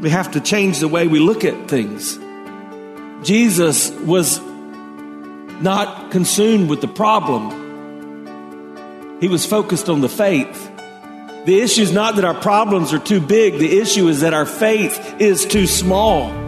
We 0.00 0.10
have 0.10 0.30
to 0.32 0.40
change 0.40 0.78
the 0.78 0.88
way 0.88 1.08
we 1.08 1.18
look 1.18 1.44
at 1.44 1.68
things. 1.68 2.18
Jesus 3.26 3.90
was 3.90 4.40
not 5.60 6.12
consumed 6.12 6.70
with 6.70 6.80
the 6.80 6.88
problem, 6.88 7.50
he 9.20 9.26
was 9.26 9.44
focused 9.44 9.88
on 9.88 10.00
the 10.00 10.08
faith. 10.08 10.70
The 11.46 11.60
issue 11.60 11.82
is 11.82 11.92
not 11.92 12.16
that 12.16 12.24
our 12.24 12.40
problems 12.40 12.92
are 12.92 12.98
too 12.98 13.20
big, 13.20 13.58
the 13.58 13.78
issue 13.80 14.06
is 14.08 14.20
that 14.20 14.34
our 14.34 14.46
faith 14.46 15.16
is 15.18 15.44
too 15.44 15.66
small. 15.66 16.47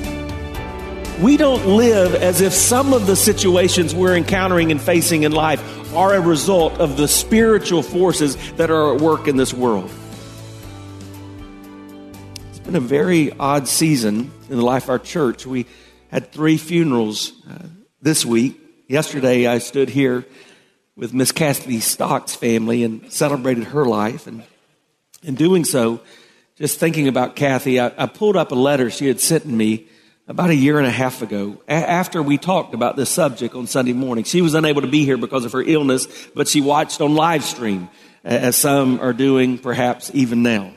we 1.21 1.37
don't 1.37 1.67
live 1.67 2.15
as 2.15 2.41
if 2.41 2.51
some 2.51 2.93
of 2.93 3.05
the 3.05 3.15
situations 3.15 3.93
we're 3.93 4.15
encountering 4.15 4.71
and 4.71 4.81
facing 4.81 5.21
in 5.21 5.31
life 5.31 5.93
are 5.93 6.15
a 6.15 6.19
result 6.19 6.79
of 6.79 6.97
the 6.97 7.07
spiritual 7.07 7.83
forces 7.83 8.35
that 8.53 8.71
are 8.71 8.95
at 8.95 9.01
work 9.01 9.27
in 9.27 9.37
this 9.37 9.53
world. 9.53 9.91
It's 12.49 12.59
been 12.59 12.75
a 12.75 12.79
very 12.79 13.31
odd 13.33 13.67
season 13.67 14.31
in 14.49 14.57
the 14.57 14.63
life 14.63 14.85
of 14.85 14.89
our 14.89 14.99
church. 14.99 15.45
We 15.45 15.67
had 16.09 16.31
three 16.31 16.57
funerals 16.57 17.33
uh, 17.47 17.67
this 18.01 18.25
week. 18.25 18.59
Yesterday, 18.87 19.45
I 19.45 19.59
stood 19.59 19.89
here 19.89 20.25
with 20.95 21.13
Miss 21.13 21.31
Cassidy 21.31 21.81
Stock's 21.81 22.33
family 22.33 22.83
and 22.83 23.11
celebrated 23.11 23.65
her 23.65 23.85
life. 23.85 24.25
And 24.25 24.43
in 25.21 25.35
doing 25.35 25.65
so, 25.65 26.01
just 26.55 26.79
thinking 26.79 27.07
about 27.07 27.35
Kathy, 27.35 27.79
I, 27.79 27.91
I 27.95 28.07
pulled 28.07 28.37
up 28.37 28.51
a 28.51 28.55
letter 28.55 28.89
she 28.89 29.07
had 29.07 29.19
sent 29.19 29.45
me 29.45 29.87
about 30.31 30.49
a 30.49 30.55
year 30.55 30.77
and 30.77 30.87
a 30.87 30.91
half 30.91 31.21
ago, 31.21 31.57
a- 31.67 31.73
after 31.73 32.23
we 32.23 32.37
talked 32.37 32.73
about 32.73 32.95
this 32.95 33.09
subject 33.09 33.53
on 33.53 33.67
Sunday 33.67 33.91
morning. 33.91 34.23
She 34.23 34.41
was 34.41 34.53
unable 34.53 34.81
to 34.81 34.87
be 34.87 35.03
here 35.03 35.17
because 35.17 35.43
of 35.43 35.51
her 35.51 35.61
illness, 35.61 36.07
but 36.33 36.47
she 36.47 36.61
watched 36.61 37.01
on 37.01 37.15
live 37.15 37.43
stream, 37.43 37.89
as 38.23 38.55
some 38.55 39.01
are 39.01 39.11
doing 39.11 39.57
perhaps 39.57 40.09
even 40.13 40.41
now. 40.41 40.71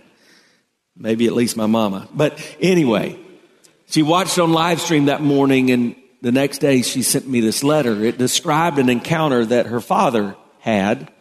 Maybe 0.96 1.26
at 1.28 1.34
least 1.34 1.56
my 1.56 1.66
mama. 1.66 2.08
But 2.12 2.36
anyway, 2.60 3.16
she 3.86 4.02
watched 4.02 4.40
on 4.40 4.52
live 4.52 4.80
stream 4.80 5.04
that 5.04 5.22
morning, 5.22 5.70
and 5.70 5.94
the 6.20 6.32
next 6.32 6.58
day 6.58 6.82
she 6.82 7.02
sent 7.02 7.28
me 7.28 7.38
this 7.40 7.62
letter. 7.62 8.04
It 8.04 8.18
described 8.18 8.78
an 8.78 8.88
encounter 8.88 9.44
that 9.46 9.66
her 9.66 9.80
father 9.80 10.36
had. 10.58 11.12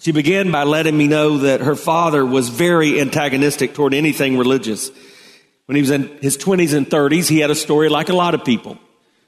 She 0.00 0.10
began 0.10 0.50
by 0.50 0.64
letting 0.64 0.96
me 0.96 1.06
know 1.06 1.38
that 1.38 1.60
her 1.60 1.76
father 1.76 2.26
was 2.26 2.48
very 2.48 3.00
antagonistic 3.00 3.74
toward 3.74 3.94
anything 3.94 4.36
religious. 4.36 4.90
When 5.68 5.76
he 5.76 5.82
was 5.82 5.90
in 5.90 6.16
his 6.22 6.38
20s 6.38 6.72
and 6.72 6.86
30s, 6.86 7.28
he 7.28 7.40
had 7.40 7.50
a 7.50 7.54
story 7.54 7.90
like 7.90 8.08
a 8.08 8.14
lot 8.14 8.32
of 8.32 8.42
people. 8.42 8.78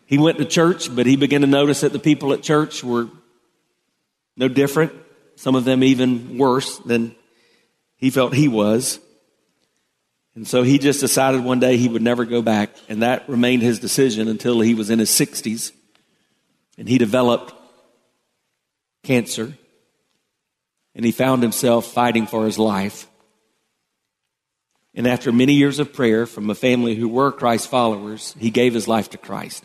He 0.06 0.17
went 0.17 0.39
to 0.39 0.47
church, 0.47 0.93
but 0.97 1.05
he 1.05 1.17
began 1.17 1.43
to 1.43 1.47
notice 1.47 1.83
that 1.83 1.93
the 1.93 1.99
people 1.99 2.33
at 2.33 2.43
church 2.43 2.83
were 2.83 3.11
no 4.39 4.49
different, 4.49 4.95
some 5.37 5.55
of 5.55 5.67
them 5.67 5.84
even 5.84 6.39
worse 6.39 6.78
than 6.78 7.15
he 7.97 8.09
felt 8.09 8.33
he 8.33 8.49
was. 8.49 9.01
And 10.34 10.49
so 10.49 10.62
he 10.62 10.78
just 10.78 11.01
decided 11.01 11.45
one 11.45 11.61
day 11.61 11.77
he 11.77 11.91
would 11.91 12.01
never 12.01 12.25
go 12.25 12.41
back, 12.41 12.71
and 12.89 13.03
that 13.03 13.28
remained 13.28 13.61
his 13.61 13.78
decision 13.78 14.27
until 14.27 14.62
he 14.62 14.72
was 14.72 14.89
in 14.89 14.99
his 14.99 15.11
60s. 15.11 15.72
And 16.78 16.89
he 16.89 16.97
developed 16.97 17.53
cancer, 19.03 19.53
and 20.95 21.05
he 21.05 21.12
found 21.12 21.43
himself 21.43 21.93
fighting 21.93 22.27
for 22.27 22.47
his 22.47 22.59
life. 22.59 23.09
And 24.95 25.06
after 25.06 25.31
many 25.31 25.55
years 25.55 25.78
of 25.78 25.93
prayer 25.93 26.27
from 26.27 26.51
a 26.51 26.55
family 26.55 26.97
who 26.97 27.09
were 27.09 27.31
Christ 27.31 27.69
followers, 27.69 28.34
he 28.39 28.51
gave 28.51 28.75
his 28.75 28.89
life 28.89 29.11
to 29.11 29.19
Christ. 29.19 29.65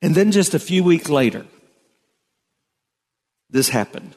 And 0.00 0.14
then 0.14 0.32
just 0.32 0.54
a 0.54 0.58
few 0.58 0.84
weeks 0.84 1.08
later, 1.08 1.44
this 3.50 3.68
happened. 3.68 4.14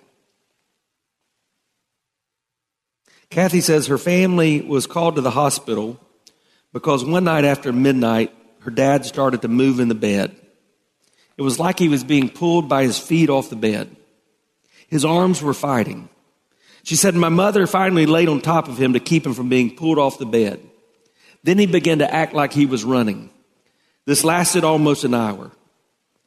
Kathy 3.30 3.62
says 3.62 3.88
her 3.88 3.98
family 3.98 4.62
was 4.62 4.88
called 4.88 5.16
to 5.16 5.22
the 5.22 5.32
hospital 5.32 6.00
because 6.74 7.04
one 7.04 7.24
night 7.24 7.46
after 7.46 7.72
midnight, 7.72 8.34
her 8.60 8.72
dad 8.72 9.06
started 9.06 9.42
to 9.42 9.48
move 9.48 9.80
in 9.80 9.88
the 9.88 9.96
bed. 9.96 10.36
It 11.38 11.42
was 11.42 11.60
like 11.60 11.80
he 11.80 11.90
was 11.90 12.04
being 12.04 12.30
pulled 12.30 12.70
by 12.70 12.84
his 12.84 13.00
feet 13.00 13.30
off 13.30 13.50
the 13.50 13.56
bed. 13.56 13.96
His 14.88 15.06
arms 15.06 15.42
were 15.42 15.54
fighting. 15.54 16.10
She 16.84 16.96
said, 16.96 17.16
My 17.16 17.30
mother 17.30 17.68
finally 17.68 18.06
laid 18.06 18.30
on 18.30 18.42
top 18.42 18.68
of 18.68 18.78
him 18.78 18.94
to 18.94 19.00
keep 19.00 19.26
him 19.26 19.34
from 19.34 19.50
being 19.50 19.76
pulled 19.76 20.00
off 20.00 20.18
the 20.18 20.26
bed. 20.26 20.60
Then 21.44 21.58
he 21.58 21.66
began 21.66 22.00
to 22.00 22.14
act 22.14 22.34
like 22.34 22.54
he 22.54 22.66
was 22.66 22.84
running. 22.84 23.30
This 24.06 24.24
lasted 24.24 24.64
almost 24.64 25.04
an 25.04 25.14
hour. 25.14 25.52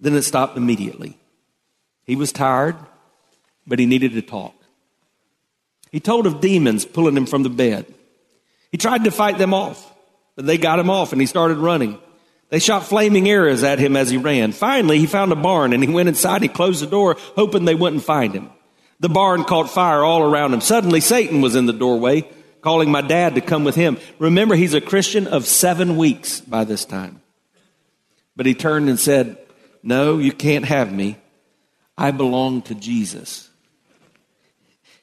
Then 0.01 0.15
it 0.15 0.23
stopped 0.23 0.57
immediately. 0.57 1.19
He 2.05 2.17
was 2.17 2.33
tired, 2.33 2.77
but 3.67 3.79
he 3.79 3.87
needed 3.87 4.13
to 4.13 4.23
talk. 4.23 4.55
He 5.91 6.01
told 6.01 6.27
of 6.27 6.41
demons 6.41 6.85
pulling 6.85 7.17
him 7.17 7.27
from 7.27 7.43
the 7.43 7.51
bed. 7.51 7.87
He 8.71 8.79
tried 8.79 9.05
to 9.05 9.11
fight 9.11 9.39
them 9.39 9.55
off, 9.55 9.93
but 10.35 10.47
they 10.47 10.59
got 10.59 10.81
him 10.81 10.91
off 10.91 11.13
and 11.13 11.21
he 11.21 11.27
started 11.27 11.59
running. 11.59 11.99
They 12.51 12.59
shot 12.59 12.85
flaming 12.85 13.29
arrows 13.29 13.63
at 13.63 13.79
him 13.79 13.97
as 13.97 14.11
he 14.11 14.17
ran. 14.17 14.53
Finally, 14.53 14.99
he 14.99 15.07
found 15.07 15.33
a 15.33 15.37
barn 15.37 15.73
and 15.73 15.83
he 15.83 15.89
went 15.89 16.09
inside. 16.09 16.43
He 16.43 16.49
closed 16.49 16.83
the 16.83 16.87
door, 16.87 17.17
hoping 17.37 17.65
they 17.65 17.75
wouldn't 17.75 18.03
find 18.03 18.35
him. 18.35 18.51
The 19.05 19.11
barn 19.11 19.45
caught 19.45 19.69
fire 19.69 20.03
all 20.03 20.23
around 20.23 20.55
him. 20.55 20.63
Suddenly, 20.63 21.03
Satan 21.03 21.43
was 21.43 21.57
in 21.57 21.67
the 21.67 21.75
doorway, 21.75 22.27
calling 22.63 22.91
my 22.91 23.03
dad 23.03 23.35
to 23.35 23.43
come 23.43 23.63
with 23.63 23.75
him. 23.75 23.99
Remember, 24.19 24.55
he's 24.55 24.73
a 24.73 24.81
Christian 24.81 25.27
of 25.27 25.45
seven 25.45 25.99
weeks 25.99 26.41
by 26.41 26.65
this 26.65 26.87
time. 26.87 27.21
But 28.35 28.47
he 28.47 28.55
turned 28.55 28.89
and 28.89 28.99
said, 28.99 29.37
No, 29.83 30.17
you 30.17 30.33
can't 30.33 30.65
have 30.65 30.91
me. 30.91 31.19
I 31.99 32.13
belong 32.13 32.63
to 32.63 32.75
Jesus. 32.75 33.51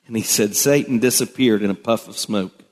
And 0.08 0.18
he 0.18 0.24
said, 0.24 0.56
Satan 0.56 0.98
disappeared 0.98 1.62
in 1.62 1.70
a 1.70 1.76
puff 1.76 2.08
of 2.08 2.18
smoke. 2.18 2.64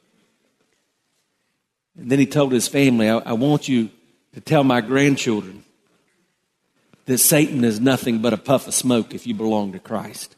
And 1.95 2.09
then 2.09 2.17
he 2.17 2.25
told 2.25 2.51
his 2.51 2.67
family, 2.67 3.07
I, 3.07 3.17
I 3.17 3.33
want 3.33 3.67
you 3.67 3.91
to 4.33 4.41
tell 4.41 4.63
my 4.63 4.81
grandchildren 4.81 5.63
that 7.05 7.19
Satan 7.19 7.63
is 7.63 7.79
nothing 7.79 8.17
but 8.17 8.33
a 8.33 8.37
puff 8.37 8.67
of 8.67 8.73
smoke 8.73 9.13
if 9.13 9.27
you 9.27 9.35
belong 9.35 9.73
to 9.73 9.79
Christ. 9.79 10.35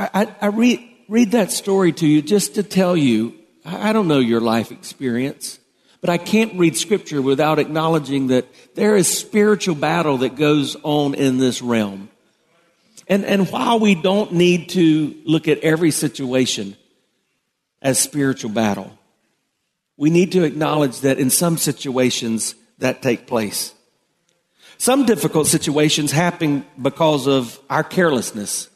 I, 0.00 0.08
I, 0.14 0.34
I 0.40 0.46
read, 0.46 0.80
read 1.08 1.32
that 1.32 1.52
story 1.52 1.92
to 1.92 2.06
you 2.06 2.22
just 2.22 2.54
to 2.54 2.62
tell 2.62 2.96
you 2.96 3.34
I 3.66 3.92
don't 3.92 4.08
know 4.08 4.18
your 4.18 4.40
life 4.40 4.72
experience, 4.72 5.60
but 6.00 6.08
I 6.08 6.16
can't 6.16 6.58
read 6.58 6.74
scripture 6.74 7.20
without 7.20 7.58
acknowledging 7.58 8.28
that 8.28 8.46
there 8.74 8.96
is 8.96 9.06
spiritual 9.06 9.74
battle 9.74 10.18
that 10.18 10.36
goes 10.36 10.74
on 10.82 11.12
in 11.12 11.36
this 11.36 11.60
realm. 11.60 12.08
And, 13.08 13.26
and 13.26 13.50
while 13.50 13.78
we 13.78 13.94
don't 13.94 14.32
need 14.32 14.70
to 14.70 15.14
look 15.26 15.48
at 15.48 15.58
every 15.58 15.90
situation 15.90 16.76
as 17.82 17.98
spiritual 17.98 18.50
battle, 18.50 18.98
we 19.98 20.08
need 20.08 20.32
to 20.32 20.44
acknowledge 20.44 21.00
that 21.00 21.18
in 21.18 21.28
some 21.28 21.58
situations 21.58 22.54
that 22.78 23.02
take 23.02 23.26
place. 23.26 23.74
Some 24.78 25.04
difficult 25.04 25.46
situations 25.48 26.10
happen 26.10 26.64
because 26.80 27.26
of 27.26 27.60
our 27.68 27.84
carelessness 27.84 28.69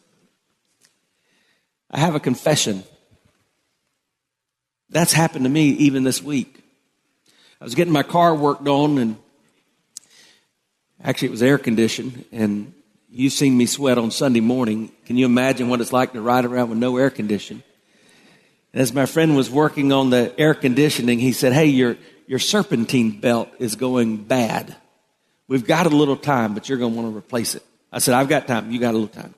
I 1.94 1.98
have 1.98 2.14
a 2.14 2.20
confession. 2.20 2.84
That's 4.90 5.12
happened 5.12 5.44
to 5.44 5.50
me 5.50 5.68
even 5.70 6.04
this 6.04 6.22
week. 6.22 6.62
I 7.60 7.64
was 7.64 7.74
getting 7.74 7.92
my 7.92 8.02
car 8.02 8.34
worked 8.34 8.68
on, 8.68 8.98
and 8.98 9.16
actually, 11.02 11.28
it 11.28 11.30
was 11.30 11.42
air 11.42 11.56
conditioned. 11.56 12.26
And 12.30 12.74
You've 13.16 13.32
seen 13.32 13.56
me 13.56 13.66
sweat 13.66 13.96
on 13.96 14.10
Sunday 14.10 14.40
morning. 14.40 14.90
Can 15.06 15.16
you 15.16 15.24
imagine 15.24 15.68
what 15.68 15.80
it's 15.80 15.92
like 15.92 16.14
to 16.14 16.20
ride 16.20 16.44
around 16.44 16.70
with 16.70 16.78
no 16.78 16.96
air 16.96 17.10
conditioning? 17.10 17.62
And 18.72 18.82
as 18.82 18.92
my 18.92 19.06
friend 19.06 19.36
was 19.36 19.48
working 19.48 19.92
on 19.92 20.10
the 20.10 20.34
air 20.36 20.52
conditioning, 20.52 21.20
he 21.20 21.30
said, 21.30 21.52
Hey, 21.52 21.66
your, 21.66 21.96
your 22.26 22.40
serpentine 22.40 23.20
belt 23.20 23.50
is 23.60 23.76
going 23.76 24.16
bad. 24.16 24.74
We've 25.46 25.64
got 25.64 25.86
a 25.86 25.90
little 25.90 26.16
time, 26.16 26.54
but 26.54 26.68
you're 26.68 26.76
going 26.76 26.92
to 26.92 27.00
want 27.00 27.12
to 27.12 27.16
replace 27.16 27.54
it. 27.54 27.62
I 27.92 28.00
said, 28.00 28.14
I've 28.14 28.28
got 28.28 28.48
time. 28.48 28.72
You 28.72 28.80
got 28.80 28.94
a 28.94 28.98
little 28.98 29.06
time. 29.06 29.32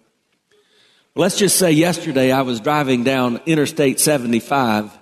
Let's 1.18 1.38
just 1.38 1.58
say 1.58 1.72
yesterday 1.72 2.30
I 2.30 2.42
was 2.42 2.60
driving 2.60 3.02
down 3.02 3.40
Interstate 3.46 3.98
75 3.98 4.92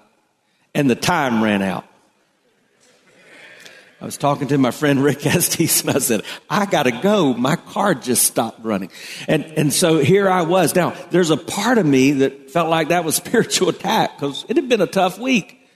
and 0.72 0.88
the 0.88 0.94
time 0.94 1.42
ran 1.42 1.60
out. 1.60 1.84
I 4.00 4.04
was 4.04 4.16
talking 4.16 4.46
to 4.48 4.58
my 4.58 4.70
friend 4.70 5.02
Rick 5.02 5.26
Estes 5.26 5.80
and 5.80 5.90
I 5.90 5.98
said, 5.98 6.22
I 6.48 6.66
gotta 6.66 6.92
go. 6.92 7.34
My 7.34 7.56
car 7.56 7.96
just 7.96 8.22
stopped 8.22 8.64
running. 8.64 8.90
And, 9.26 9.44
and 9.56 9.72
so 9.72 9.98
here 9.98 10.30
I 10.30 10.42
was. 10.42 10.76
Now, 10.76 10.90
there's 11.10 11.30
a 11.30 11.36
part 11.36 11.78
of 11.78 11.86
me 11.86 12.12
that 12.12 12.48
felt 12.52 12.70
like 12.70 12.88
that 12.88 13.04
was 13.04 13.16
spiritual 13.24 13.70
attack 13.70 14.16
because 14.16 14.44
it 14.48 14.54
had 14.54 14.68
been 14.68 14.82
a 14.82 14.86
tough 14.86 15.18
week. 15.18 15.66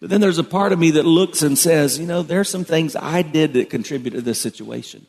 But 0.00 0.08
then 0.08 0.22
there's 0.22 0.38
a 0.38 0.44
part 0.44 0.72
of 0.72 0.78
me 0.78 0.92
that 0.92 1.04
looks 1.04 1.42
and 1.42 1.58
says, 1.58 1.98
you 1.98 2.06
know, 2.06 2.22
there's 2.22 2.48
some 2.48 2.64
things 2.64 2.96
I 2.96 3.20
did 3.20 3.52
that 3.52 3.68
contributed 3.68 4.20
to 4.20 4.24
this 4.24 4.40
situation. 4.40 5.06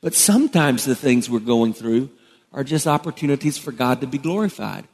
But 0.00 0.14
sometimes 0.14 0.86
the 0.86 0.96
things 0.96 1.28
we're 1.28 1.40
going 1.40 1.74
through 1.74 2.08
are 2.52 2.64
just 2.64 2.86
opportunities 2.86 3.58
for 3.58 3.72
God 3.72 4.00
to 4.00 4.06
be 4.06 4.18
glorified. 4.18 4.84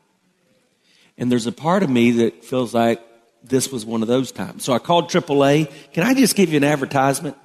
And 1.16 1.30
there's 1.30 1.46
a 1.46 1.52
part 1.52 1.82
of 1.82 1.90
me 1.90 2.12
that 2.12 2.44
feels 2.44 2.72
like 2.72 3.02
this 3.42 3.72
was 3.72 3.84
one 3.84 4.02
of 4.02 4.08
those 4.08 4.32
times. 4.32 4.64
So 4.64 4.72
I 4.72 4.78
called 4.78 5.10
AAA. 5.10 5.70
Can 5.92 6.04
I 6.04 6.14
just 6.14 6.36
give 6.36 6.50
you 6.50 6.56
an 6.56 6.64
advertisement? 6.64 7.36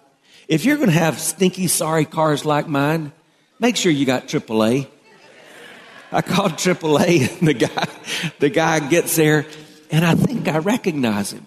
If 0.48 0.66
you're 0.66 0.78
going 0.78 0.90
to 0.90 0.96
have 0.96 1.20
stinky, 1.20 1.68
sorry 1.68 2.06
cars 2.06 2.46
like 2.46 2.68
mine, 2.68 3.12
make 3.60 3.76
sure 3.76 3.92
you 3.92 4.06
got 4.06 4.28
AAA. 4.28 4.88
I 6.12 6.22
called 6.22 6.54
AAA, 6.54 7.40
and 7.40 7.48
the 7.48 7.54
guy, 7.54 7.88
the 8.40 8.50
guy 8.50 8.88
gets 8.88 9.16
there, 9.16 9.48
and 9.90 10.06
I 10.06 10.14
think 10.14 10.48
I 10.48 10.60
recognize 10.60 11.34
him. 11.34 11.46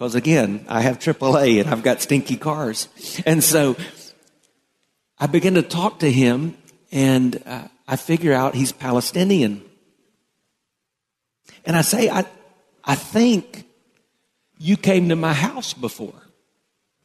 Because 0.00 0.14
again, 0.14 0.64
I 0.68 0.80
have 0.80 0.98
AAA 0.98 1.60
and 1.60 1.68
I've 1.68 1.82
got 1.82 2.00
stinky 2.00 2.36
cars. 2.36 2.88
And 3.26 3.44
so 3.44 3.76
I 5.20 5.26
begin 5.26 5.54
to 5.54 5.62
talk 5.62 5.98
to 5.98 6.10
him, 6.10 6.56
and 6.90 7.42
uh, 7.44 7.68
I 7.86 7.96
figure 7.96 8.32
out 8.32 8.54
he's 8.54 8.72
Palestinian. 8.72 9.62
And 11.66 11.76
I 11.76 11.82
say, 11.82 12.08
I, 12.08 12.24
I 12.82 12.94
think 12.94 13.64
you 14.58 14.78
came 14.78 15.10
to 15.10 15.16
my 15.16 15.34
house 15.34 15.74
before 15.74 16.22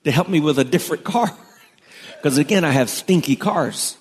to 0.05 0.11
help 0.11 0.29
me 0.29 0.39
with 0.39 0.57
a 0.57 0.63
different 0.63 1.03
car. 1.03 1.29
Because 2.15 2.39
again, 2.39 2.65
I 2.65 2.71
have 2.71 2.89
stinky 2.89 3.35
cars. 3.35 3.97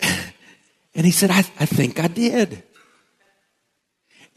and 0.00 1.06
he 1.06 1.12
said, 1.12 1.30
I, 1.30 1.38
I 1.38 1.64
think 1.64 1.98
I 1.98 2.08
did. 2.08 2.62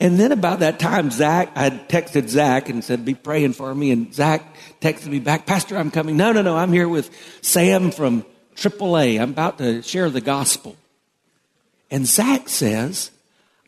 And 0.04 0.20
then 0.20 0.34
about 0.34 0.60
that 0.60 0.80
time, 0.80 1.12
Zach, 1.12 1.54
I 1.56 1.70
texted 1.70 2.28
Zach 2.28 2.68
and 2.68 2.84
said, 2.84 3.06
be 3.06 3.16
praying 3.16 3.54
for 3.54 3.74
me. 3.74 3.90
And 3.90 4.14
Zach 4.14 4.44
texted 4.82 5.08
me 5.08 5.20
back, 5.20 5.46
Pastor, 5.46 5.78
I'm 5.78 5.92
coming. 5.92 6.18
No, 6.18 6.34
no, 6.34 6.42
no, 6.42 6.58
I'm 6.58 6.74
here 6.74 6.90
with 6.90 7.10
Sam 7.42 7.90
from 7.90 8.26
AAA. 8.58 9.22
I'm 9.22 9.30
about 9.30 9.60
to 9.60 9.82
share 9.82 10.10
the 10.10 10.20
gospel. 10.20 10.76
And 11.90 12.06
Zach 12.06 12.50
says, 12.50 13.12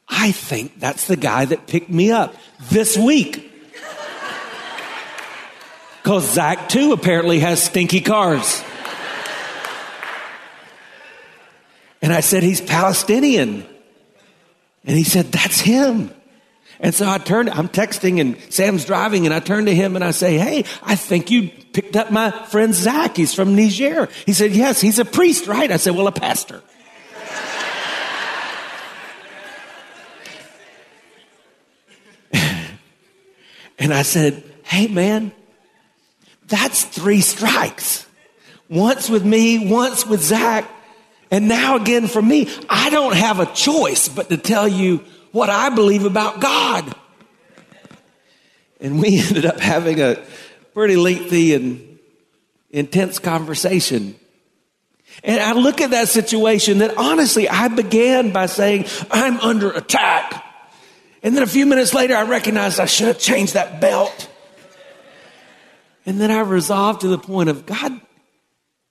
I 0.09 0.33
think 0.33 0.77
that's 0.77 1.07
the 1.07 1.15
guy 1.15 1.45
that 1.45 1.67
picked 1.67 1.89
me 1.89 2.11
up 2.11 2.35
this 2.69 2.97
week. 2.97 3.51
Because 6.03 6.33
Zach, 6.33 6.69
too, 6.69 6.91
apparently 6.91 7.39
has 7.39 7.63
stinky 7.63 7.99
cars. 7.99 8.63
And 11.99 12.13
I 12.13 12.19
said, 12.19 12.43
He's 12.43 12.61
Palestinian. 12.61 13.65
And 14.83 14.95
he 14.95 15.03
said, 15.03 15.31
That's 15.31 15.59
him. 15.59 16.11
And 16.80 16.94
so 16.94 17.10
I 17.10 17.18
turned, 17.18 17.50
I'm 17.50 17.69
texting 17.69 18.19
and 18.19 18.38
Sam's 18.54 18.86
driving 18.86 19.25
and 19.25 19.33
I 19.33 19.39
turn 19.39 19.66
to 19.66 19.75
him 19.75 19.95
and 19.95 20.04
I 20.04 20.12
say, 20.12 20.38
Hey, 20.38 20.66
I 20.83 20.95
think 20.95 21.31
you 21.31 21.50
picked 21.74 21.95
up 21.95 22.12
my 22.12 22.31
friend 22.48 22.74
Zach. 22.74 23.16
He's 23.16 23.33
from 23.33 23.56
Niger. 23.56 24.10
He 24.25 24.33
said, 24.33 24.51
Yes, 24.51 24.81
he's 24.81 25.00
a 25.00 25.06
priest, 25.06 25.48
right? 25.48 25.72
I 25.72 25.77
said, 25.77 25.95
Well, 25.95 26.07
a 26.07 26.12
pastor. 26.12 26.62
And 33.77 33.94
I 33.94 34.04
said, 34.04 34.42
Hey, 34.63 34.88
man, 34.88 35.33
that's 36.48 36.86
three 36.86 37.19
strikes. 37.19 38.06
Once 38.69 39.10
with 39.10 39.25
me, 39.25 39.69
once 39.69 40.06
with 40.06 40.22
Zach, 40.22 40.68
and 41.31 41.48
now 41.48 41.75
again 41.75 42.07
for 42.07 42.22
me. 42.22 42.50
I 42.69 42.89
don't 42.89 43.16
have 43.16 43.39
a 43.39 43.45
choice 43.48 44.07
but 44.07 44.30
to 44.30 44.38
tell 44.38 44.68
you 44.68 45.04
what 45.35 45.49
I 45.49 45.67
believe 45.67 46.05
about 46.05 46.39
God. 46.39 46.95
And 48.79 49.01
we 49.01 49.19
ended 49.27 49.45
up 49.45 49.59
having 49.59 49.99
a 49.99 50.23
pretty 50.73 50.95
lengthy 50.95 51.53
and 51.53 51.99
intense 52.69 53.19
conversation. 53.19 54.15
And 55.25 55.41
I 55.41 55.51
look 55.51 55.81
at 55.81 55.91
that 55.91 56.07
situation 56.07 56.77
that 56.77 56.97
honestly, 56.97 57.49
I 57.49 57.67
began 57.67 58.31
by 58.31 58.45
saying, 58.45 58.85
I'm 59.11 59.37
under 59.41 59.71
attack. 59.71 60.41
And 61.21 61.35
then 61.35 61.43
a 61.43 61.47
few 61.47 61.65
minutes 61.65 61.93
later, 61.93 62.15
I 62.15 62.23
recognized 62.23 62.79
I 62.79 62.85
should 62.85 63.07
have 63.07 63.19
changed 63.19 63.55
that 63.55 63.81
belt. 63.81 64.29
And 66.05 66.19
then 66.21 66.31
I 66.31 66.41
resolved 66.41 67.01
to 67.01 67.09
the 67.09 67.17
point 67.17 67.49
of 67.49 67.65
God, 67.65 67.99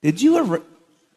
did 0.03 0.21
you 0.21 0.37
ever 0.37 0.61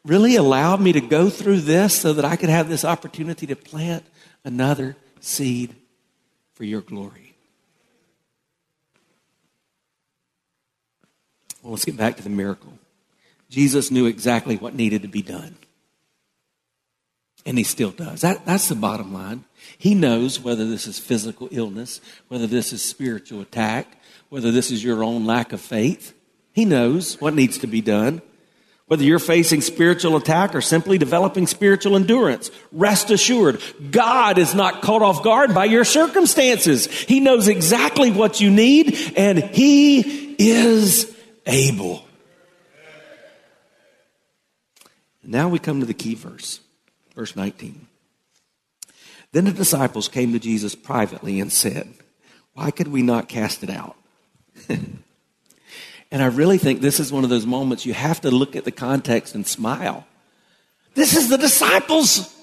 really 0.05 0.37
allow 0.37 0.77
me 0.77 0.93
to 0.93 1.01
go 1.01 1.29
through 1.29 1.61
this 1.61 1.99
so 1.99 2.13
that 2.13 2.23
I 2.23 2.37
could 2.37 2.49
have 2.49 2.69
this 2.69 2.85
opportunity 2.85 3.45
to 3.47 3.57
plant 3.57 4.05
another 4.45 4.95
seed 5.23 5.75
for 6.53 6.63
your 6.63 6.81
glory? 6.81 7.35
Well, 11.61 11.73
let's 11.73 11.85
get 11.85 11.97
back 11.97 12.17
to 12.17 12.23
the 12.23 12.29
miracle. 12.29 12.73
Jesus 13.49 13.91
knew 13.91 14.05
exactly 14.05 14.57
what 14.57 14.75
needed 14.75 15.01
to 15.01 15.07
be 15.07 15.21
done. 15.21 15.57
And 17.45 17.57
he 17.57 17.63
still 17.63 17.91
does. 17.91 18.21
That, 18.21 18.45
that's 18.45 18.67
the 18.67 18.75
bottom 18.75 19.13
line. 19.13 19.45
He 19.77 19.95
knows 19.95 20.39
whether 20.39 20.65
this 20.65 20.85
is 20.87 20.99
physical 20.99 21.47
illness, 21.51 22.01
whether 22.27 22.47
this 22.47 22.73
is 22.73 22.83
spiritual 22.83 23.41
attack, 23.41 24.01
whether 24.29 24.51
this 24.51 24.71
is 24.71 24.83
your 24.83 25.03
own 25.03 25.25
lack 25.25 25.53
of 25.53 25.61
faith. 25.61 26.13
He 26.51 26.65
knows 26.65 27.19
what 27.21 27.33
needs 27.33 27.57
to 27.59 27.67
be 27.67 27.81
done. 27.81 28.21
Whether 28.87 29.03
you're 29.03 29.19
facing 29.19 29.59
spiritual 29.59 30.15
attack 30.15 30.55
or 30.55 30.61
simply 30.61 30.97
developing 30.97 31.45
spiritual 31.45 31.97
endurance, 31.97 32.49
rest 32.71 33.11
assured, 33.11 33.61
God 33.91 34.37
is 34.37 34.55
not 34.55 34.81
caught 34.81 35.01
off 35.01 35.23
guard 35.23 35.53
by 35.53 35.65
your 35.65 35.83
circumstances. 35.83 36.85
He 36.85 37.19
knows 37.19 37.49
exactly 37.49 38.11
what 38.11 38.39
you 38.39 38.49
need 38.49 39.13
and 39.17 39.39
He 39.39 40.35
is 40.39 41.13
able. 41.45 42.05
Now 45.21 45.49
we 45.49 45.59
come 45.59 45.81
to 45.81 45.85
the 45.85 45.93
key 45.93 46.15
verse, 46.15 46.61
verse 47.13 47.35
19. 47.35 47.87
Then 49.33 49.43
the 49.43 49.51
disciples 49.51 50.07
came 50.07 50.31
to 50.31 50.39
Jesus 50.39 50.75
privately 50.75 51.41
and 51.41 51.51
said, 51.51 51.93
Why 52.53 52.71
could 52.71 52.87
we 52.87 53.01
not 53.01 53.27
cast 53.27 53.63
it 53.63 53.69
out? 53.69 53.97
and 56.11 56.21
I 56.21 56.27
really 56.27 56.57
think 56.57 56.81
this 56.81 56.99
is 56.99 57.11
one 57.11 57.23
of 57.23 57.29
those 57.29 57.45
moments 57.45 57.85
you 57.85 57.93
have 57.93 58.21
to 58.21 58.31
look 58.31 58.55
at 58.55 58.63
the 58.63 58.71
context 58.71 59.35
and 59.35 59.45
smile. 59.45 60.05
This 60.93 61.15
is 61.15 61.29
the 61.29 61.37
disciples. 61.37 62.33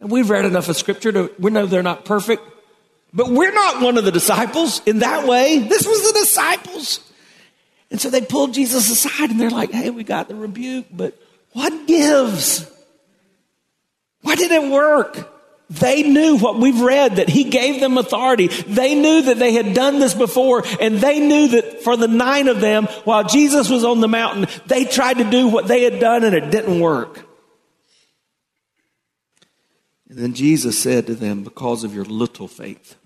And 0.00 0.10
we've 0.10 0.28
read 0.28 0.44
enough 0.44 0.68
of 0.68 0.76
scripture 0.76 1.12
to 1.12 1.30
we 1.38 1.50
know 1.50 1.66
they're 1.66 1.82
not 1.82 2.04
perfect, 2.04 2.42
but 3.12 3.28
we're 3.28 3.52
not 3.52 3.82
one 3.82 3.98
of 3.98 4.04
the 4.04 4.12
disciples 4.12 4.82
in 4.86 5.00
that 5.00 5.26
way. 5.26 5.58
This 5.58 5.86
was 5.86 6.12
the 6.12 6.18
disciples. 6.20 7.00
And 7.90 8.00
so 8.00 8.10
they 8.10 8.20
pulled 8.20 8.54
Jesus 8.54 8.90
aside 8.90 9.30
and 9.30 9.40
they're 9.40 9.50
like, 9.50 9.72
hey, 9.72 9.90
we 9.90 10.04
got 10.04 10.28
the 10.28 10.34
rebuke, 10.34 10.86
but 10.92 11.18
what 11.52 11.86
gives? 11.86 12.70
Why 14.22 14.36
did 14.36 14.50
it 14.50 14.70
work? 14.70 15.28
They 15.70 16.02
knew 16.02 16.36
what 16.36 16.58
we've 16.58 16.80
read 16.80 17.16
that 17.16 17.28
he 17.28 17.44
gave 17.44 17.80
them 17.80 17.96
authority. 17.96 18.48
They 18.48 18.96
knew 18.96 19.22
that 19.22 19.38
they 19.38 19.52
had 19.52 19.72
done 19.72 20.00
this 20.00 20.14
before 20.14 20.64
and 20.80 20.98
they 20.98 21.20
knew 21.20 21.46
that 21.48 21.82
for 21.82 21.96
the 21.96 22.08
nine 22.08 22.48
of 22.48 22.60
them, 22.60 22.86
while 23.04 23.22
Jesus 23.22 23.70
was 23.70 23.84
on 23.84 24.00
the 24.00 24.08
mountain, 24.08 24.46
they 24.66 24.84
tried 24.84 25.18
to 25.18 25.30
do 25.30 25.46
what 25.46 25.68
they 25.68 25.84
had 25.84 26.00
done 26.00 26.24
and 26.24 26.34
it 26.34 26.50
didn't 26.50 26.80
work. 26.80 27.24
And 30.08 30.18
then 30.18 30.34
Jesus 30.34 30.76
said 30.76 31.06
to 31.06 31.14
them, 31.14 31.44
because 31.44 31.84
of 31.84 31.94
your 31.94 32.04
little 32.04 32.48
faith. 32.48 32.96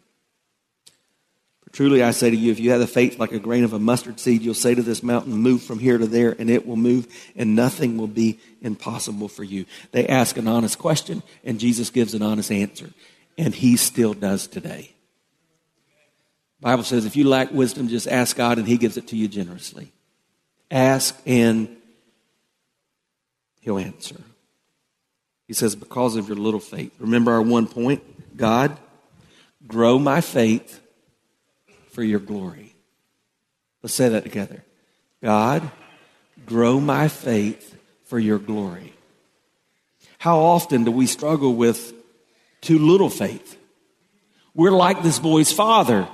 Truly 1.75 2.05
I 2.05 2.13
say 2.13 2.31
to 2.31 2.37
you, 2.37 2.53
if 2.53 2.61
you 2.61 2.71
have 2.71 2.79
the 2.79 2.87
faith 2.87 3.19
like 3.19 3.33
a 3.33 3.41
grain 3.41 3.65
of 3.65 3.73
a 3.73 3.81
mustard 3.81 4.21
seed, 4.21 4.43
you'll 4.43 4.55
say 4.55 4.77
to 4.77 4.83
this 4.83 5.03
mountain, 5.03 5.33
move 5.33 5.61
from 5.61 5.81
here 5.81 5.99
to 5.99 6.07
there, 6.07 6.31
and 6.39 6.49
it 6.49 6.69
will 6.69 6.77
move, 6.77 7.09
and 7.35 7.57
nothing 7.57 7.97
will 7.97 8.07
be 8.07 8.39
impossible 8.63 9.27
for 9.27 9.43
you. 9.43 9.67
They 9.91 10.07
ask 10.07 10.37
an 10.37 10.47
honest 10.47 10.79
question, 10.79 11.25
and 11.43 11.59
Jesus 11.59 11.91
gives 11.91 12.15
an 12.15 12.23
honest 12.23 12.53
answer. 12.53 12.91
And 13.37 13.53
he 13.53 13.77
still 13.77 14.15
does 14.15 14.47
today. 14.47 14.95
Bible 16.61 16.85
says 16.85 17.07
if 17.07 17.17
you 17.17 17.29
lack 17.29 17.51
wisdom, 17.51 17.89
just 17.89 18.07
ask 18.07 18.37
God 18.37 18.59
and 18.59 18.69
he 18.69 18.77
gives 18.77 18.97
it 18.97 19.09
to 19.09 19.17
you 19.17 19.27
generously. 19.27 19.91
Ask 20.71 21.21
and 21.27 21.77
he'll 23.63 23.79
answer. 23.79 24.21
He 25.49 25.55
says, 25.55 25.75
Because 25.75 26.15
of 26.15 26.29
your 26.29 26.37
little 26.37 26.61
faith. 26.61 26.95
Remember 27.01 27.33
our 27.33 27.43
one 27.43 27.67
point? 27.67 28.37
God, 28.37 28.79
grow 29.67 29.99
my 29.99 30.21
faith 30.21 30.81
for 31.95 32.03
your 32.03 32.21
glory. 32.21 32.75
Let's 33.83 33.95
say 33.95 34.11
that 34.11 34.25
together. 34.25 34.65
God, 35.23 35.71
grow 36.45 36.81
my 36.81 37.09
faith 37.09 37.77
for 38.05 38.19
your 38.19 38.39
glory. 38.39 38.93
How 40.19 40.39
often 40.39 40.85
do 40.85 40.91
we 40.91 41.07
struggle 41.07 41.55
with 41.55 41.93
too 42.61 42.79
little 42.79 43.11
faith? 43.11 43.57
We're 44.55 44.71
like 44.71 45.03
this 45.03 45.19
boy's 45.19 45.53
father. 45.53 46.09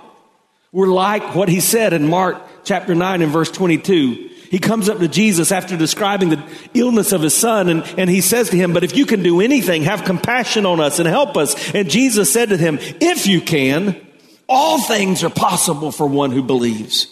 We're 0.73 0.89
like 0.89 1.35
what 1.35 1.49
he 1.49 1.61
said 1.61 1.93
in 1.93 2.09
Mark 2.09 2.41
chapter 2.65 2.95
9 2.95 3.23
and 3.23 3.33
verse 3.33 3.51
22. 3.51 4.31
He 4.51 4.59
comes 4.59 4.89
up 4.89 4.99
to 4.99 5.09
Jesus 5.09 5.53
after 5.53 5.77
describing 5.77 6.29
the 6.29 6.43
illness 6.75 7.13
of 7.13 7.23
his 7.23 7.35
son 7.35 7.69
and, 7.69 7.85
and 7.97 8.11
he 8.11 8.21
says 8.21 8.51
to 8.51 8.57
him, 8.57 8.73
But 8.73 8.85
if 8.85 8.97
you 8.97 9.07
can 9.07 9.23
do 9.23 9.41
anything, 9.41 9.85
have 9.85 10.05
compassion 10.05 10.67
on 10.67 10.81
us 10.81 10.99
and 10.99 11.09
help 11.09 11.37
us. 11.37 11.73
And 11.73 11.89
Jesus 11.89 12.33
said 12.33 12.51
to 12.51 12.57
him, 12.57 12.79
If 12.81 13.27
you 13.27 13.41
can, 13.41 14.05
all 14.51 14.81
things 14.81 15.23
are 15.23 15.31
possible 15.31 15.93
for 15.93 16.07
one 16.09 16.33
who 16.33 16.43
believes. 16.43 17.07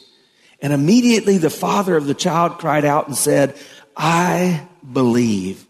And 0.61 0.73
immediately 0.73 1.38
the 1.38 1.50
father 1.50 1.97
of 1.97 2.07
the 2.07 2.14
child 2.14 2.59
cried 2.59 2.85
out 2.85 3.07
and 3.07 3.16
said, 3.16 3.57
I 3.97 4.66
believe. 4.92 5.64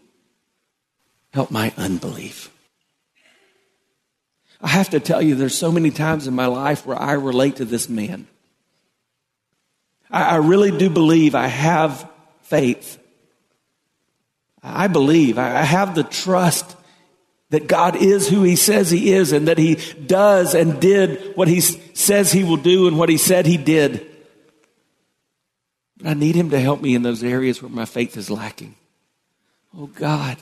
Help 1.31 1.51
my 1.51 1.71
unbelief. 1.77 2.51
I 4.59 4.69
have 4.69 4.89
to 4.89 4.99
tell 4.99 5.21
you, 5.21 5.35
there's 5.35 5.57
so 5.57 5.71
many 5.71 5.91
times 5.91 6.25
in 6.25 6.33
my 6.33 6.47
life 6.47 6.87
where 6.87 6.99
I 6.99 7.13
relate 7.13 7.57
to 7.57 7.65
this 7.65 7.87
man. 7.87 8.27
I, 10.09 10.23
I 10.23 10.35
really 10.37 10.71
do 10.75 10.89
believe 10.89 11.35
I 11.35 11.47
have 11.47 12.09
faith. 12.41 12.97
I 14.63 14.87
believe, 14.87 15.37
I 15.37 15.61
have 15.61 15.93
the 15.93 16.03
trust 16.03 16.75
that 17.49 17.67
God 17.67 17.95
is 17.95 18.29
who 18.29 18.43
He 18.43 18.55
says 18.55 18.91
He 18.91 19.11
is 19.11 19.31
and 19.31 19.47
that 19.47 19.57
He 19.57 19.75
does 19.75 20.53
and 20.53 20.79
did 20.79 21.35
what 21.35 21.47
He 21.47 21.61
says 21.61 22.31
He 22.31 22.43
will 22.43 22.57
do 22.57 22.87
and 22.87 22.97
what 22.97 23.09
He 23.09 23.17
said 23.17 23.45
He 23.45 23.57
did. 23.57 24.05
But 25.97 26.07
I 26.07 26.13
need 26.13 26.35
Him 26.35 26.49
to 26.51 26.59
help 26.59 26.81
me 26.81 26.95
in 26.95 27.03
those 27.03 27.23
areas 27.23 27.61
where 27.61 27.71
my 27.71 27.85
faith 27.85 28.17
is 28.17 28.29
lacking. 28.29 28.75
Oh 29.77 29.87
God, 29.87 30.37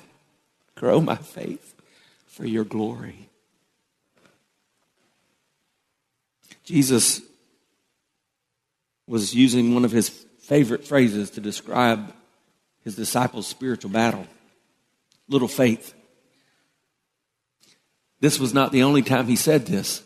grow 0.76 1.02
my 1.02 1.16
faith 1.16 1.74
for 2.28 2.46
your 2.46 2.64
glory. 2.64 3.30
Jesus 6.64 7.22
was 9.08 9.34
using 9.34 9.74
one 9.74 9.86
of 9.86 9.92
his 9.92 10.10
favorite 10.40 10.84
phrases 10.84 11.30
to 11.32 11.42
describe 11.42 12.14
his 12.84 12.96
disciples' 12.96 13.48
spiritual 13.48 13.90
battle 13.92 14.28
little 15.30 15.48
faith. 15.48 15.94
This 18.20 18.40
was 18.40 18.54
not 18.54 18.72
the 18.72 18.84
only 18.84 19.02
time 19.02 19.28
he 19.28 19.36
said 19.36 19.66
this. 19.66 20.04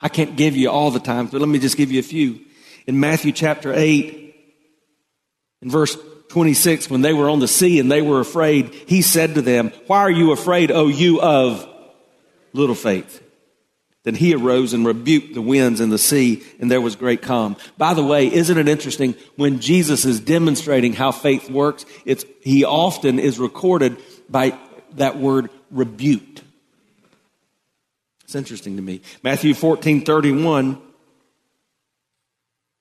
I 0.00 0.08
can't 0.08 0.36
give 0.36 0.56
you 0.56 0.70
all 0.70 0.90
the 0.90 1.00
times, 1.00 1.30
but 1.30 1.40
let 1.40 1.48
me 1.48 1.58
just 1.58 1.76
give 1.76 1.92
you 1.92 2.00
a 2.00 2.02
few. 2.04 2.40
In 2.86 3.00
Matthew 3.00 3.32
chapter 3.32 3.72
8, 3.74 4.34
in 5.62 5.70
verse 5.70 5.96
26, 6.28 6.90
when 6.90 7.00
they 7.00 7.12
were 7.12 7.30
on 7.30 7.40
the 7.40 7.48
sea 7.48 7.78
and 7.78 7.90
they 7.90 8.02
were 8.02 8.20
afraid, 8.20 8.74
he 8.86 9.02
said 9.02 9.34
to 9.34 9.42
them, 9.42 9.72
Why 9.86 10.00
are 10.00 10.10
you 10.10 10.32
afraid, 10.32 10.70
O 10.70 10.88
you 10.88 11.20
of 11.20 11.66
little 12.52 12.74
faith? 12.74 13.22
Then 14.02 14.14
he 14.14 14.34
arose 14.34 14.74
and 14.74 14.84
rebuked 14.84 15.32
the 15.32 15.40
winds 15.40 15.80
and 15.80 15.90
the 15.90 15.98
sea, 15.98 16.42
and 16.60 16.70
there 16.70 16.82
was 16.82 16.94
great 16.94 17.22
calm. 17.22 17.56
By 17.78 17.94
the 17.94 18.04
way, 18.04 18.30
isn't 18.30 18.58
it 18.58 18.68
interesting 18.68 19.14
when 19.36 19.60
Jesus 19.60 20.04
is 20.04 20.20
demonstrating 20.20 20.92
how 20.92 21.10
faith 21.10 21.50
works? 21.50 21.86
It's, 22.04 22.26
he 22.42 22.66
often 22.66 23.18
is 23.18 23.38
recorded 23.38 23.96
by 24.28 24.58
that 24.96 25.16
word 25.16 25.48
rebuked. 25.70 26.43
It's 28.34 28.50
interesting 28.50 28.74
to 28.78 28.82
me. 28.82 29.00
Matthew 29.22 29.54
14 29.54 30.04
31, 30.04 30.82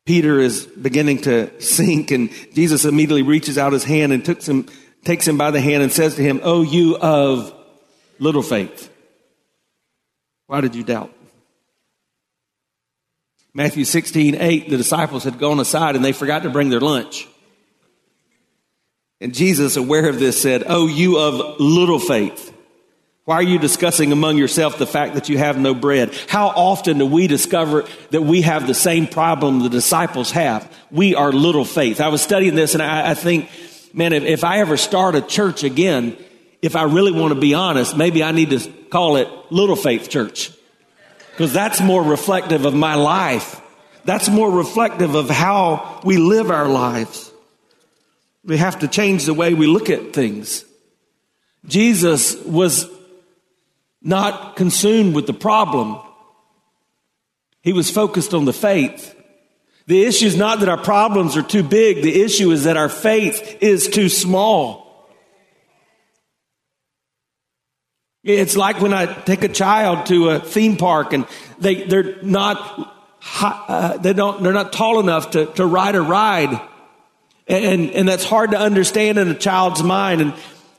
Peter 0.03 0.39
is 0.39 0.65
beginning 0.65 1.22
to 1.22 1.62
sink, 1.62 2.10
and 2.10 2.31
Jesus 2.55 2.86
immediately 2.86 3.22
reaches 3.22 3.60
out 3.60 3.72
his 3.72 3.83
hand 3.83 4.13
and 4.13 4.25
him, 4.27 4.65
takes 5.03 5.27
him 5.27 5.38
by 5.38 5.51
the 5.51 5.62
hand 5.62 5.83
and 5.83 5.91
says 5.91 6.15
to 6.15 6.24
him, 6.24 6.39
Oh, 6.41 6.63
you 6.63 6.98
of 6.98 7.53
little 8.17 8.41
faith. 8.41 8.91
Why 10.48 10.60
did 10.60 10.74
you 10.74 10.83
doubt? 10.83 11.13
Matthew 13.53 13.86
16, 13.86 14.33
8, 14.33 14.69
the 14.72 14.77
disciples 14.77 15.24
had 15.24 15.38
gone 15.38 15.60
aside 15.60 15.95
and 15.95 16.03
they 16.03 16.13
forgot 16.13 16.41
to 16.41 16.50
bring 16.50 16.69
their 16.72 16.79
lunch. 16.79 17.27
And 19.22 19.36
Jesus, 19.36 19.77
aware 19.77 20.10
of 20.10 20.17
this, 20.17 20.41
said, 20.41 20.63
Oh, 20.65 20.88
you 20.88 21.19
of 21.19 21.60
little 21.60 22.00
faith. 22.00 22.52
Why 23.25 23.36
are 23.36 23.44
you 23.44 23.58
discussing 23.58 24.12
among 24.12 24.38
yourself 24.38 24.77
the 24.77 24.86
fact 24.86 25.13
that 25.13 25.30
you 25.30 25.38
have 25.38 25.58
no 25.58 25.74
bread? 25.74 26.13
How 26.27 26.48
often 26.48 26.98
do 26.98 27.06
we 27.06 27.27
discover 27.27 27.86
that 28.10 28.22
we 28.22 28.42
have 28.42 28.68
the 28.68 28.74
same 28.74 29.08
problem 29.08 29.60
the 29.60 29.70
disciples 29.70 30.32
have? 30.32 30.70
We 30.92 31.15
are 31.15 31.32
little 31.32 31.63
faith. 31.63 32.01
I 32.01 32.10
was 32.10 32.22
studying 32.22 32.56
this 32.56 32.74
and 32.74 32.84
I, 32.84 33.12
I 33.12 33.13
think, 33.13 33.50
man, 33.94 34.12
if, 34.12 34.24
if 34.24 34.44
I 34.44 34.60
ever 34.60 34.75
start 34.75 35.15
a 35.15 35.22
church 35.22 35.63
again, 35.63 36.18
if 36.62 36.75
I 36.75 36.84
really 36.84 37.13
want 37.13 37.34
to 37.34 37.39
be 37.39 37.53
honest, 37.53 37.96
maybe 37.96 38.24
I 38.24 38.32
need 38.34 38.50
to 38.50 38.70
call 38.89 39.15
it 39.15 39.30
Little 39.50 39.77
Faith 39.77 40.10
Church. 40.10 40.51
Because 41.32 41.53
that's 41.53 41.80
more 41.80 42.03
reflective 42.03 42.65
of 42.65 42.75
my 42.75 42.96
life. 42.96 43.62
That's 44.03 44.27
more 44.27 44.51
reflective 44.51 45.15
of 45.15 45.30
how 45.30 46.01
we 46.03 46.18
live 46.18 46.51
our 46.51 46.68
lives. 46.68 47.32
We 48.44 48.58
have 48.58 48.80
to 48.80 48.89
change 48.89 49.25
the 49.25 49.34
way 49.34 49.53
we 49.53 49.65
look 49.65 49.89
at 49.89 50.12
things. 50.12 50.65
Jesus 51.65 52.36
was 52.44 52.89
not 54.03 54.57
consumed 54.57 55.15
with 55.15 55.25
the 55.25 55.33
problem. 55.33 56.00
He 57.62 57.72
was 57.72 57.89
focused 57.89 58.33
on 58.33 58.45
the 58.45 58.53
faith. 58.53 59.15
The 59.88 60.03
issue 60.03 60.25
is 60.25 60.38
not 60.38 60.60
that 60.60 60.69
our 60.69 60.77
problems 60.77 61.38
are 61.38 61.41
too 61.41 61.63
big. 61.63 62.03
The 62.03 62.22
issue 62.22 62.51
is 62.51 62.65
that 62.65 62.77
our 62.77 62.89
faith 62.89 63.57
is 63.62 63.88
too 63.88 64.10
small. 64.10 64.83
It's 68.24 68.55
like 68.55 68.81
when 68.81 68.93
I 68.93 69.05
take 69.05 69.43
a 69.43 69.50
child 69.50 70.05
to 70.05 70.29
a 70.29 70.39
theme 70.39 70.77
park 70.77 71.12
and 71.12 71.25
they, 71.60 71.83
they're 71.83 72.22
not, 72.22 72.95
uh, 73.41 73.98
they 73.98 74.13
don't, 74.13 74.41
they're 74.43 74.53
not 74.53 74.72
tall 74.72 75.01
enough 75.01 75.31
to, 75.31 75.48
to 75.53 75.65
ride 75.65 75.95
a 75.95 76.01
ride. 76.01 76.62
And, 77.48 77.91
and 77.91 78.07
that's 78.07 78.24
hard 78.24 78.51
to 78.51 78.57
understand 78.57 79.17
in 79.17 79.27
a 79.27 79.36
child's 79.36 79.83
mind. 79.83 80.22
And, 80.22 80.33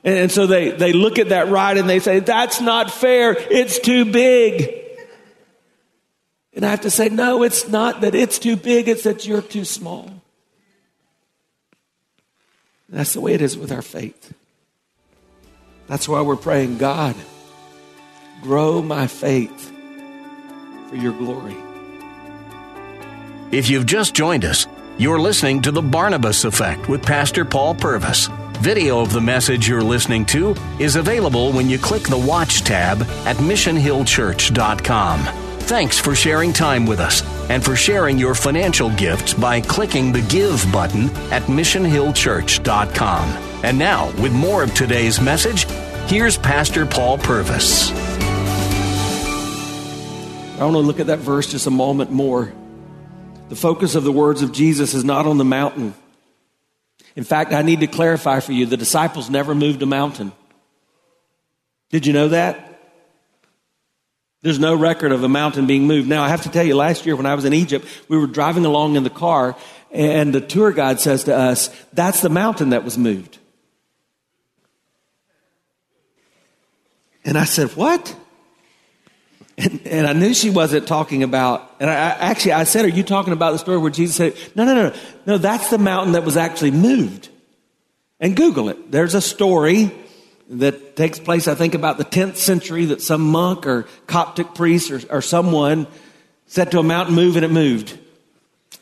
and 0.04 0.30
so 0.30 0.46
they, 0.46 0.70
they 0.70 0.92
look 0.92 1.18
at 1.18 1.30
that 1.30 1.49
ride 1.49 1.78
and 1.78 1.88
they 1.88 1.99
say, 1.99 2.20
that's 2.20 2.61
not 2.61 2.90
fair. 2.90 3.34
It's 3.37 3.78
too 3.78 4.04
big. 4.04 4.82
And 6.52 6.64
I 6.64 6.70
have 6.70 6.82
to 6.82 6.90
say, 6.90 7.08
no, 7.08 7.42
it's 7.42 7.68
not 7.68 8.02
that 8.02 8.14
it's 8.14 8.38
too 8.38 8.56
big. 8.56 8.88
It's 8.88 9.02
that 9.02 9.26
you're 9.26 9.42
too 9.42 9.64
small. 9.64 10.11
That's 12.88 13.12
the 13.14 13.20
way 13.20 13.32
it 13.34 13.42
is 13.42 13.58
with 13.58 13.73
our 13.73 13.82
faith. 13.82 14.32
That's 15.88 16.08
why 16.08 16.20
we're 16.20 16.37
praying, 16.37 16.78
God, 16.78 17.16
Grow 18.44 18.82
my 18.82 19.06
faith 19.06 19.73
for 20.90 20.96
your 20.96 21.14
glory. 21.14 21.56
If 23.52 23.70
you've 23.70 23.87
just 23.87 24.14
joined 24.14 24.44
us, 24.44 24.66
you're 24.99 25.18
listening 25.18 25.62
to 25.62 25.70
The 25.73 25.80
Barnabas 25.80 26.44
Effect 26.44 26.87
with 26.87 27.02
Pastor 27.02 27.46
Paul 27.46 27.75
Purvis. 27.75 28.28
Video 28.61 29.00
of 29.00 29.12
the 29.12 29.20
message 29.20 29.68
you're 29.68 29.82
listening 29.82 30.25
to 30.26 30.54
is 30.78 30.96
available 30.96 31.52
when 31.52 31.68
you 31.68 31.78
click 31.78 32.02
the 32.04 32.18
Watch 32.18 32.62
tab 32.62 33.02
at 33.26 33.37
missionhillchurch.com. 33.37 35.20
Thanks 35.61 35.99
for 35.99 36.14
sharing 36.14 36.52
time 36.52 36.87
with 36.87 37.00
us 37.00 37.23
and 37.50 37.64
for 37.64 37.75
sharing 37.76 38.18
your 38.18 38.34
financial 38.34 38.90
gifts 38.90 39.34
by 39.34 39.61
clicking 39.61 40.12
the 40.12 40.20
Give 40.23 40.64
button 40.73 41.11
at 41.32 41.42
missionhillchurch.com. 41.44 43.28
And 43.64 43.78
now, 43.78 44.06
with 44.20 44.32
more 44.32 44.62
of 44.62 44.75
today's 44.75 45.20
message, 45.20 45.64
here's 46.08 46.37
Pastor 46.37 46.87
Paul 46.87 47.18
Purvis. 47.18 47.90
I 50.58 50.64
want 50.64 50.75
to 50.75 50.78
look 50.78 51.00
at 51.00 51.08
that 51.08 51.18
verse 51.18 51.50
just 51.50 51.66
a 51.66 51.70
moment 51.70 52.12
more. 52.12 52.52
The 53.49 53.56
focus 53.56 53.94
of 53.94 54.04
the 54.04 54.12
words 54.12 54.40
of 54.40 54.52
Jesus 54.52 54.94
is 54.94 55.04
not 55.04 55.26
on 55.26 55.37
the 55.38 55.44
mountain. 55.44 55.94
In 57.16 57.25
fact, 57.25 57.52
I 57.52 57.62
need 57.62 57.80
to 57.80 57.87
clarify 57.87 58.40
for 58.40 58.52
you 58.52 58.66
the 58.66 58.76
disciples 58.76 59.30
never 59.30 59.54
moved 59.54 59.83
a 59.83 59.87
mountain. 59.87 60.33
Did 61.90 62.06
you 62.06 62.12
know 62.12 62.28
that? 62.28 62.75
There's 64.42 64.59
no 64.59 64.75
record 64.75 65.12
of 65.12 65.23
a 65.23 65.28
mountain 65.28 65.66
being 65.66 65.87
moved. 65.87 66.09
Now, 66.09 66.23
I 66.23 66.28
have 66.28 66.42
to 66.42 66.50
tell 66.50 66.64
you, 66.64 66.76
last 66.76 67.06
year 67.06 67.16
when 67.16 67.25
I 67.25 67.35
was 67.35 67.47
in 67.47 67.54
Egypt, 67.54 67.87
we 68.09 68.18
were 68.18 68.26
driving 68.26 68.66
along 68.66 68.97
in 68.97 69.02
the 69.02 69.11
car, 69.11 69.56
and 69.90 70.35
the 70.35 70.40
tour 70.40 70.71
guide 70.71 71.00
says 71.00 71.25
to 71.25 71.35
us, 71.35 71.71
That's 71.94 72.21
the 72.21 72.28
mountain 72.28 72.71
that 72.71 72.85
was 72.85 72.99
moved. 72.99 73.38
And 77.25 77.38
I 77.38 77.44
said, 77.44 77.71
What? 77.71 78.14
And, 79.56 79.87
and, 79.87 80.06
I 80.06 80.12
knew 80.14 80.34
she 80.34 80.50
wasn't 80.50 80.88
talking 80.88 81.23
about, 81.23 81.76
and 81.78 81.88
I, 81.88 81.94
actually 81.94 82.52
I 82.52 82.64
said, 82.64 82.84
Are 82.84 82.88
you 82.88 83.04
talking 83.04 83.32
about 83.32 83.52
the 83.52 83.58
story 83.58 83.78
where 83.78 83.90
Jesus 83.90 84.16
said, 84.16 84.37
No, 84.56 84.64
no, 84.64 84.75
no, 84.75 84.94
no, 85.26 85.38
that's 85.38 85.70
the 85.70 85.78
mountain 85.78 86.14
that 86.14 86.25
was 86.25 86.37
actually 86.37 86.73
moved. 86.73 87.28
and 88.18 88.34
Google 88.34 88.68
it. 88.68 88.90
There's 88.90 89.14
a 89.14 89.20
story 89.20 89.92
that 90.49 90.96
takes 90.96 91.20
place, 91.20 91.46
I 91.46 91.54
think, 91.54 91.75
about 91.75 91.99
the 91.99 92.04
10th 92.04 92.37
century 92.37 92.87
that 92.87 93.00
some 93.00 93.23
monk 93.23 93.66
or 93.66 93.87
Coptic 94.06 94.54
priest 94.54 94.90
or, 94.90 95.00
or 95.08 95.23
someone 95.23 95.87
said 96.46 96.73
to 96.73 96.80
a 96.80 96.82
mountain, 96.82 97.14
move, 97.14 97.37
and 97.37 97.44
it 97.44 97.50
moved. 97.50 97.99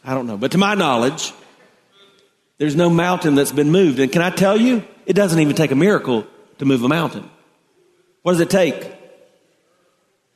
I 0.05 0.15
don't 0.15 0.27
know. 0.27 0.37
But 0.37 0.53
to 0.53 0.59
my 0.59 0.75
knowledge, 0.75 1.33
there's 2.59 2.77
no 2.77 2.91
mountain 2.91 3.35
that's 3.35 3.53
been 3.53 3.71
moved. 3.71 3.99
And 3.99 4.11
can 4.11 4.23
I 4.23 4.31
tell 4.31 4.57
you, 4.57 4.85
it 5.07 5.15
doesn't 5.15 5.39
even 5.39 5.55
take 5.55 5.71
a 5.71 5.77
miracle 5.77 6.27
to 6.59 6.65
move 6.65 6.83
a 6.83 6.89
mountain. 6.89 7.29
What 8.23 8.33
does 8.33 8.41
it 8.41 8.51
take? 8.51 9.02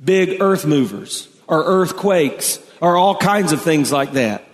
Big 0.02 0.40
earth 0.40 0.66
movers 0.66 1.28
or 1.46 1.64
earthquakes 1.64 2.58
or 2.80 2.96
all 2.96 3.16
kinds 3.16 3.52
of 3.52 3.62
things 3.62 3.90
like 3.90 4.12
that. 4.12 4.44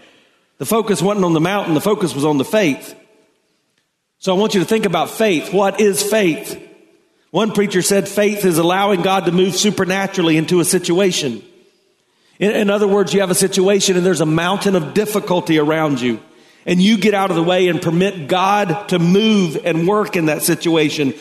The 0.59 0.67
focus 0.67 1.03
wasn't 1.03 1.25
on 1.25 1.33
the 1.33 1.41
mountain, 1.41 1.75
the 1.75 1.81
focus 1.81 2.15
was 2.15 2.25
on 2.25 2.39
the 2.39 2.45
faith. 2.45 2.95
So 4.19 4.35
I 4.35 4.39
want 4.39 4.55
you 4.55 4.61
to 4.61 4.67
think 4.67 4.87
about 4.87 5.11
faith. 5.11 5.53
What 5.53 5.81
is 5.81 6.01
faith? 6.01 6.57
One 7.33 7.51
preacher 7.53 7.83
said 7.83 8.09
faith 8.09 8.45
is 8.45 8.59
allowing 8.59 9.03
God 9.03 9.25
to 9.25 9.33
move 9.33 9.57
supernaturally 9.57 10.37
into 10.37 10.61
a 10.61 10.65
situation. 10.65 11.43
In, 12.39 12.53
in, 12.53 12.71
other 12.71 12.87
words, 12.87 13.13
you 13.13 13.21
have 13.21 13.31
a 13.31 13.35
situation 13.35 13.97
and 13.97 14.07
there's 14.07 14.21
a 14.21 14.27
mountain 14.27 14.77
of 14.77 14.95
difficulty 14.95 15.59
around 15.59 16.01
you. 16.01 16.21
And 16.67 16.81
you 16.81 16.99
get 16.99 17.15
out 17.15 17.31
of 17.31 17.37
the 17.37 17.43
way 17.43 17.67
and 17.69 17.83
permit 17.83 18.29
God 18.29 18.91
to 18.91 18.99
move 18.99 19.59
and 19.65 19.89
work 19.89 20.15
in 20.15 20.27
that 20.27 20.43
situation 20.43 21.15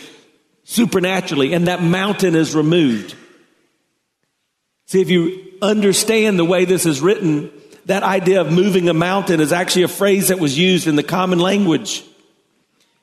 supernaturally. 0.64 1.54
And 1.54 1.68
that 1.68 1.82
mountain 1.82 2.36
is 2.36 2.54
removed. 2.54 3.16
See, 4.92 5.00
if 5.00 5.10
you 5.10 5.54
understand 5.62 6.38
the 6.38 6.44
way 6.44 6.66
this 6.66 6.86
is 6.86 7.00
written, 7.00 7.50
that 7.86 8.04
idea 8.04 8.42
of 8.42 8.52
moving 8.52 8.90
a 8.90 8.94
mountain 8.94 9.40
is 9.40 9.54
actually 9.54 9.84
a 9.84 9.88
phrase 9.88 10.28
that 10.28 10.38
was 10.38 10.58
used 10.58 10.86
in 10.86 10.98
the 10.98 11.02
common 11.02 11.40
language. 11.40 12.04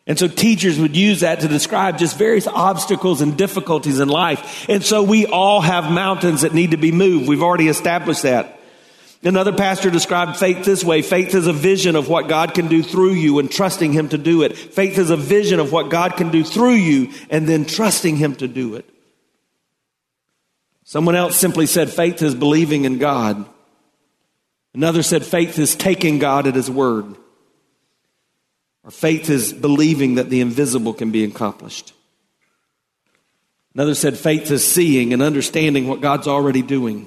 And 0.06 0.18
so 0.18 0.28
teachers 0.28 0.78
would 0.78 0.94
use 0.94 1.20
that 1.20 1.40
to 1.40 1.48
describe 1.48 1.96
just 1.96 2.18
various 2.18 2.46
obstacles 2.46 3.22
and 3.22 3.38
difficulties 3.38 4.00
in 4.00 4.08
life. 4.10 4.68
And 4.68 4.84
so 4.84 5.02
we 5.02 5.24
all 5.24 5.62
have 5.62 5.90
mountains 5.90 6.42
that 6.42 6.52
need 6.52 6.72
to 6.72 6.76
be 6.76 6.92
moved. 6.92 7.26
We've 7.26 7.42
already 7.42 7.68
established 7.68 8.24
that. 8.24 8.60
Another 9.22 9.54
pastor 9.54 9.88
described 9.88 10.36
faith 10.36 10.66
this 10.66 10.84
way. 10.84 11.00
Faith 11.00 11.34
is 11.34 11.46
a 11.46 11.54
vision 11.54 11.96
of 11.96 12.06
what 12.06 12.28
God 12.28 12.52
can 12.52 12.68
do 12.68 12.82
through 12.82 13.12
you 13.12 13.38
and 13.38 13.50
trusting 13.50 13.94
Him 13.94 14.10
to 14.10 14.18
do 14.18 14.42
it. 14.42 14.58
Faith 14.58 14.98
is 14.98 15.08
a 15.08 15.16
vision 15.16 15.58
of 15.58 15.72
what 15.72 15.88
God 15.88 16.18
can 16.18 16.30
do 16.30 16.44
through 16.44 16.74
you 16.74 17.14
and 17.30 17.48
then 17.48 17.64
trusting 17.64 18.16
Him 18.16 18.34
to 18.34 18.46
do 18.46 18.74
it. 18.74 18.84
Someone 20.88 21.16
else 21.16 21.36
simply 21.36 21.66
said 21.66 21.90
faith 21.90 22.22
is 22.22 22.34
believing 22.34 22.86
in 22.86 22.96
God. 22.96 23.44
Another 24.72 25.02
said 25.02 25.22
faith 25.22 25.58
is 25.58 25.76
taking 25.76 26.18
God 26.18 26.46
at 26.46 26.54
His 26.54 26.70
word. 26.70 27.14
Or 28.82 28.90
faith 28.90 29.28
is 29.28 29.52
believing 29.52 30.14
that 30.14 30.30
the 30.30 30.40
invisible 30.40 30.94
can 30.94 31.10
be 31.10 31.24
accomplished. 31.24 31.92
Another 33.74 33.94
said 33.94 34.16
faith 34.16 34.50
is 34.50 34.66
seeing 34.66 35.12
and 35.12 35.20
understanding 35.20 35.88
what 35.88 36.00
God's 36.00 36.26
already 36.26 36.62
doing. 36.62 37.06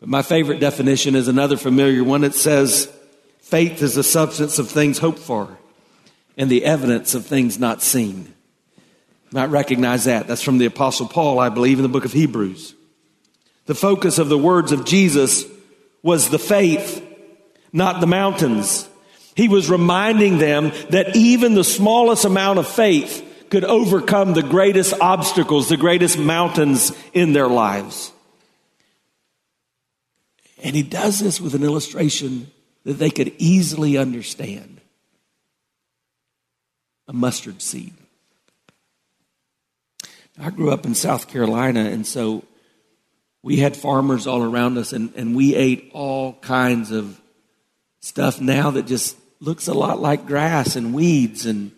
But 0.00 0.10
my 0.10 0.20
favorite 0.20 0.60
definition 0.60 1.14
is 1.14 1.28
another 1.28 1.56
familiar 1.56 2.04
one. 2.04 2.24
It 2.24 2.34
says 2.34 2.94
faith 3.40 3.80
is 3.80 3.94
the 3.94 4.02
substance 4.02 4.58
of 4.58 4.68
things 4.68 4.98
hoped 4.98 5.18
for 5.18 5.56
and 6.36 6.50
the 6.50 6.66
evidence 6.66 7.14
of 7.14 7.24
things 7.24 7.58
not 7.58 7.80
seen. 7.80 8.33
Might 9.34 9.50
recognize 9.50 10.04
that. 10.04 10.28
That's 10.28 10.44
from 10.44 10.58
the 10.58 10.66
Apostle 10.66 11.08
Paul, 11.08 11.40
I 11.40 11.48
believe, 11.48 11.80
in 11.80 11.82
the 11.82 11.88
book 11.88 12.04
of 12.04 12.12
Hebrews. 12.12 12.72
The 13.66 13.74
focus 13.74 14.18
of 14.18 14.28
the 14.28 14.38
words 14.38 14.70
of 14.70 14.84
Jesus 14.84 15.44
was 16.04 16.28
the 16.28 16.38
faith, 16.38 17.04
not 17.72 18.00
the 18.00 18.06
mountains. 18.06 18.88
He 19.34 19.48
was 19.48 19.68
reminding 19.68 20.38
them 20.38 20.70
that 20.90 21.16
even 21.16 21.54
the 21.54 21.64
smallest 21.64 22.24
amount 22.24 22.60
of 22.60 22.68
faith 22.68 23.48
could 23.50 23.64
overcome 23.64 24.34
the 24.34 24.42
greatest 24.44 24.94
obstacles, 25.00 25.68
the 25.68 25.76
greatest 25.76 26.16
mountains 26.16 26.92
in 27.12 27.32
their 27.32 27.48
lives. 27.48 28.12
And 30.62 30.76
he 30.76 30.84
does 30.84 31.18
this 31.18 31.40
with 31.40 31.56
an 31.56 31.64
illustration 31.64 32.52
that 32.84 32.94
they 32.94 33.10
could 33.10 33.32
easily 33.38 33.98
understand 33.98 34.80
a 37.08 37.12
mustard 37.12 37.60
seed. 37.60 37.94
I 40.38 40.50
grew 40.50 40.72
up 40.72 40.84
in 40.84 40.94
South 40.94 41.28
Carolina, 41.28 41.80
and 41.80 42.04
so 42.04 42.44
we 43.42 43.58
had 43.58 43.76
farmers 43.76 44.26
all 44.26 44.42
around 44.42 44.78
us, 44.78 44.92
and, 44.92 45.12
and 45.14 45.36
we 45.36 45.54
ate 45.54 45.90
all 45.94 46.32
kinds 46.34 46.90
of 46.90 47.20
stuff 48.00 48.40
now 48.40 48.72
that 48.72 48.86
just 48.86 49.16
looks 49.40 49.68
a 49.68 49.74
lot 49.74 50.00
like 50.00 50.26
grass 50.26 50.74
and 50.74 50.92
weeds 50.92 51.46
and 51.46 51.70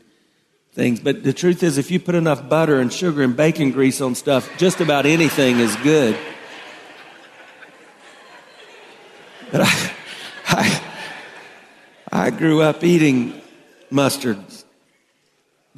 things. 0.73 1.01
But 1.01 1.23
the 1.23 1.33
truth 1.33 1.63
is, 1.63 1.77
if 1.77 1.91
you 1.91 2.01
put 2.01 2.15
enough 2.15 2.49
butter 2.49 2.81
and 2.81 2.93
sugar 2.93 3.23
and 3.23 3.37
bacon 3.37 3.73
grease 3.73 4.01
on 4.01 4.15
stuff, 4.15 4.51
just 4.57 4.81
about 4.81 5.05
anything 5.05 5.59
is 5.59 5.75
good. 5.77 6.17
But 9.53 9.63
I, 9.63 9.93
I, 10.47 10.83
I 12.11 12.31
grew 12.31 12.63
up 12.63 12.83
eating 12.83 13.41
mustards. 13.91 14.66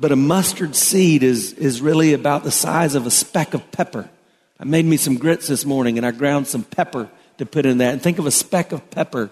But 0.01 0.13
a 0.13 0.17
mustard 0.17 0.77
seed 0.77 1.25
is, 1.25 1.53
is 1.55 1.81
really 1.81 2.13
about 2.13 2.45
the 2.45 2.53
size 2.53 2.95
of 2.95 3.05
a 3.05 3.11
speck 3.11 3.53
of 3.53 3.73
pepper. 3.73 4.09
I 4.61 4.65
made 4.65 4.85
me 4.85 4.97
some 4.97 5.17
grits 5.17 5.49
this 5.49 5.65
morning 5.65 5.99
and 5.99 6.07
I 6.07 6.13
ground 6.13 6.47
some 6.47 6.63
pepper 6.63 7.09
to 7.39 7.47
put 7.47 7.67
in 7.67 7.79
that. 7.79 7.95
And 7.95 8.03
think 8.03 8.21
of 8.21 8.27
a 8.27 8.31
speck 8.31 8.71
of 8.71 8.91
pepper 8.91 9.31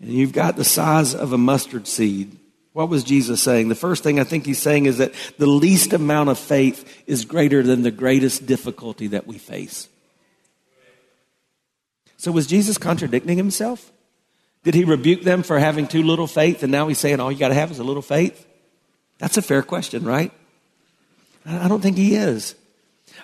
and 0.00 0.10
you've 0.10 0.32
got 0.32 0.56
the 0.56 0.64
size 0.64 1.14
of 1.14 1.32
a 1.32 1.38
mustard 1.38 1.88
seed. 1.88 2.36
What 2.72 2.88
was 2.88 3.02
Jesus 3.02 3.42
saying? 3.42 3.68
The 3.68 3.74
first 3.74 4.04
thing 4.04 4.20
I 4.20 4.24
think 4.24 4.46
he's 4.46 4.60
saying 4.60 4.86
is 4.86 4.98
that 4.98 5.12
the 5.38 5.46
least 5.46 5.92
amount 5.92 6.30
of 6.30 6.38
faith 6.38 7.02
is 7.08 7.24
greater 7.24 7.64
than 7.64 7.82
the 7.82 7.90
greatest 7.90 8.46
difficulty 8.46 9.08
that 9.08 9.26
we 9.26 9.36
face. 9.36 9.88
So 12.16 12.30
was 12.30 12.46
Jesus 12.46 12.78
contradicting 12.78 13.36
himself? 13.36 13.90
Did 14.62 14.74
he 14.74 14.84
rebuke 14.84 15.22
them 15.22 15.42
for 15.42 15.58
having 15.58 15.88
too 15.88 16.04
little 16.04 16.28
faith 16.28 16.62
and 16.62 16.70
now 16.70 16.86
he's 16.86 16.98
saying 16.98 17.18
all 17.18 17.32
you 17.32 17.38
got 17.38 17.48
to 17.48 17.54
have 17.54 17.72
is 17.72 17.80
a 17.80 17.84
little 17.84 18.02
faith? 18.02 18.46
That's 19.20 19.36
a 19.36 19.42
fair 19.42 19.62
question, 19.62 20.04
right? 20.04 20.32
I 21.46 21.68
don't 21.68 21.80
think 21.80 21.96
he 21.96 22.16
is. 22.16 22.56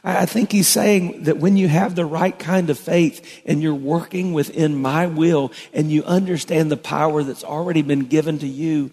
I 0.04 0.26
think 0.26 0.52
he's 0.52 0.68
saying 0.68 1.24
that 1.24 1.38
when 1.38 1.56
you 1.56 1.68
have 1.68 1.94
the 1.94 2.04
right 2.04 2.38
kind 2.38 2.70
of 2.70 2.78
faith 2.78 3.42
and 3.44 3.60
you're 3.60 3.74
working 3.74 4.32
within 4.32 4.80
my 4.80 5.06
will 5.06 5.52
and 5.72 5.90
you 5.90 6.04
understand 6.04 6.70
the 6.70 6.76
power 6.76 7.24
that's 7.24 7.42
already 7.42 7.82
been 7.82 8.04
given 8.04 8.38
to 8.38 8.46
you, 8.46 8.92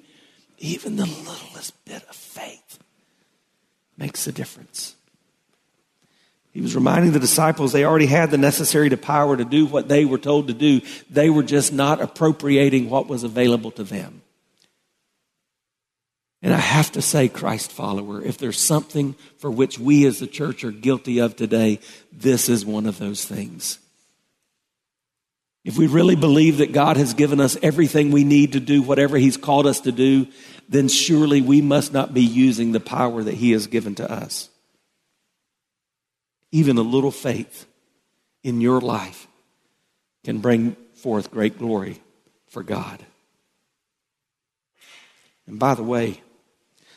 even 0.58 0.96
the 0.96 1.06
littlest 1.06 1.86
bit 1.86 2.04
of 2.10 2.16
faith 2.16 2.80
makes 3.98 4.26
a 4.26 4.32
difference. 4.32 4.96
He 6.52 6.62
was 6.62 6.76
reminding 6.76 7.12
the 7.12 7.20
disciples 7.20 7.74
they 7.74 7.84
already 7.84 8.06
had 8.06 8.32
the 8.32 8.38
necessary 8.38 8.90
to 8.90 8.98
power 8.98 9.38
to 9.38 9.46
do 9.46 9.66
what 9.66 9.88
they 9.88 10.06
were 10.06 10.18
told 10.18 10.48
to 10.48 10.54
do. 10.54 10.82
They 11.10 11.30
were 11.30 11.44
just 11.44 11.74
not 11.74 12.02
appropriating 12.02 12.90
what 12.90 13.08
was 13.08 13.24
available 13.24 13.72
to 13.72 13.84
them. 13.84 14.23
And 16.44 16.54
I 16.54 16.58
have 16.58 16.92
to 16.92 17.02
say, 17.02 17.30
Christ 17.30 17.72
follower, 17.72 18.22
if 18.22 18.38
there's 18.38 18.60
something 18.60 19.16
for 19.38 19.50
which 19.50 19.80
we 19.80 20.06
as 20.06 20.20
the 20.20 20.28
church 20.28 20.66
are 20.66 20.72
guilty 20.72 21.20
of 21.20 21.38
today, 21.38 21.80
this 22.12 22.50
is 22.50 22.66
one 22.66 22.86
of 22.86 23.00
those 23.00 23.24
things. 23.24 23.80
If 25.64 25.78
we 25.78 25.88
really 25.88 26.18
believe 26.18 26.58
that 26.58 26.74
God 26.74 26.98
has 26.98 27.14
given 27.14 27.40
us 27.40 27.56
everything 27.64 28.12
we 28.12 28.26
need 28.26 28.52
to 28.52 28.60
do 28.60 28.82
whatever 28.82 29.18
He's 29.18 29.38
called 29.38 29.66
us 29.66 29.80
to 29.82 29.94
do, 29.94 30.28
then 30.68 30.90
surely 30.90 31.42
we 31.42 31.62
must 31.62 31.94
not 31.94 32.14
be 32.14 32.24
using 32.24 32.74
the 32.74 32.82
power 32.82 33.24
that 33.24 33.36
He 33.36 33.52
has 33.52 33.68
given 33.68 33.96
to 33.96 34.12
us. 34.12 34.50
Even 36.52 36.78
a 36.78 36.82
little 36.82 37.12
faith 37.12 37.66
in 38.44 38.60
your 38.60 38.82
life 38.82 39.28
can 40.26 40.40
bring 40.40 40.76
forth 40.96 41.32
great 41.32 41.58
glory 41.58 42.02
for 42.50 42.64
God. 42.64 43.02
And 45.48 45.58
by 45.58 45.76
the 45.76 45.84
way, 45.84 46.22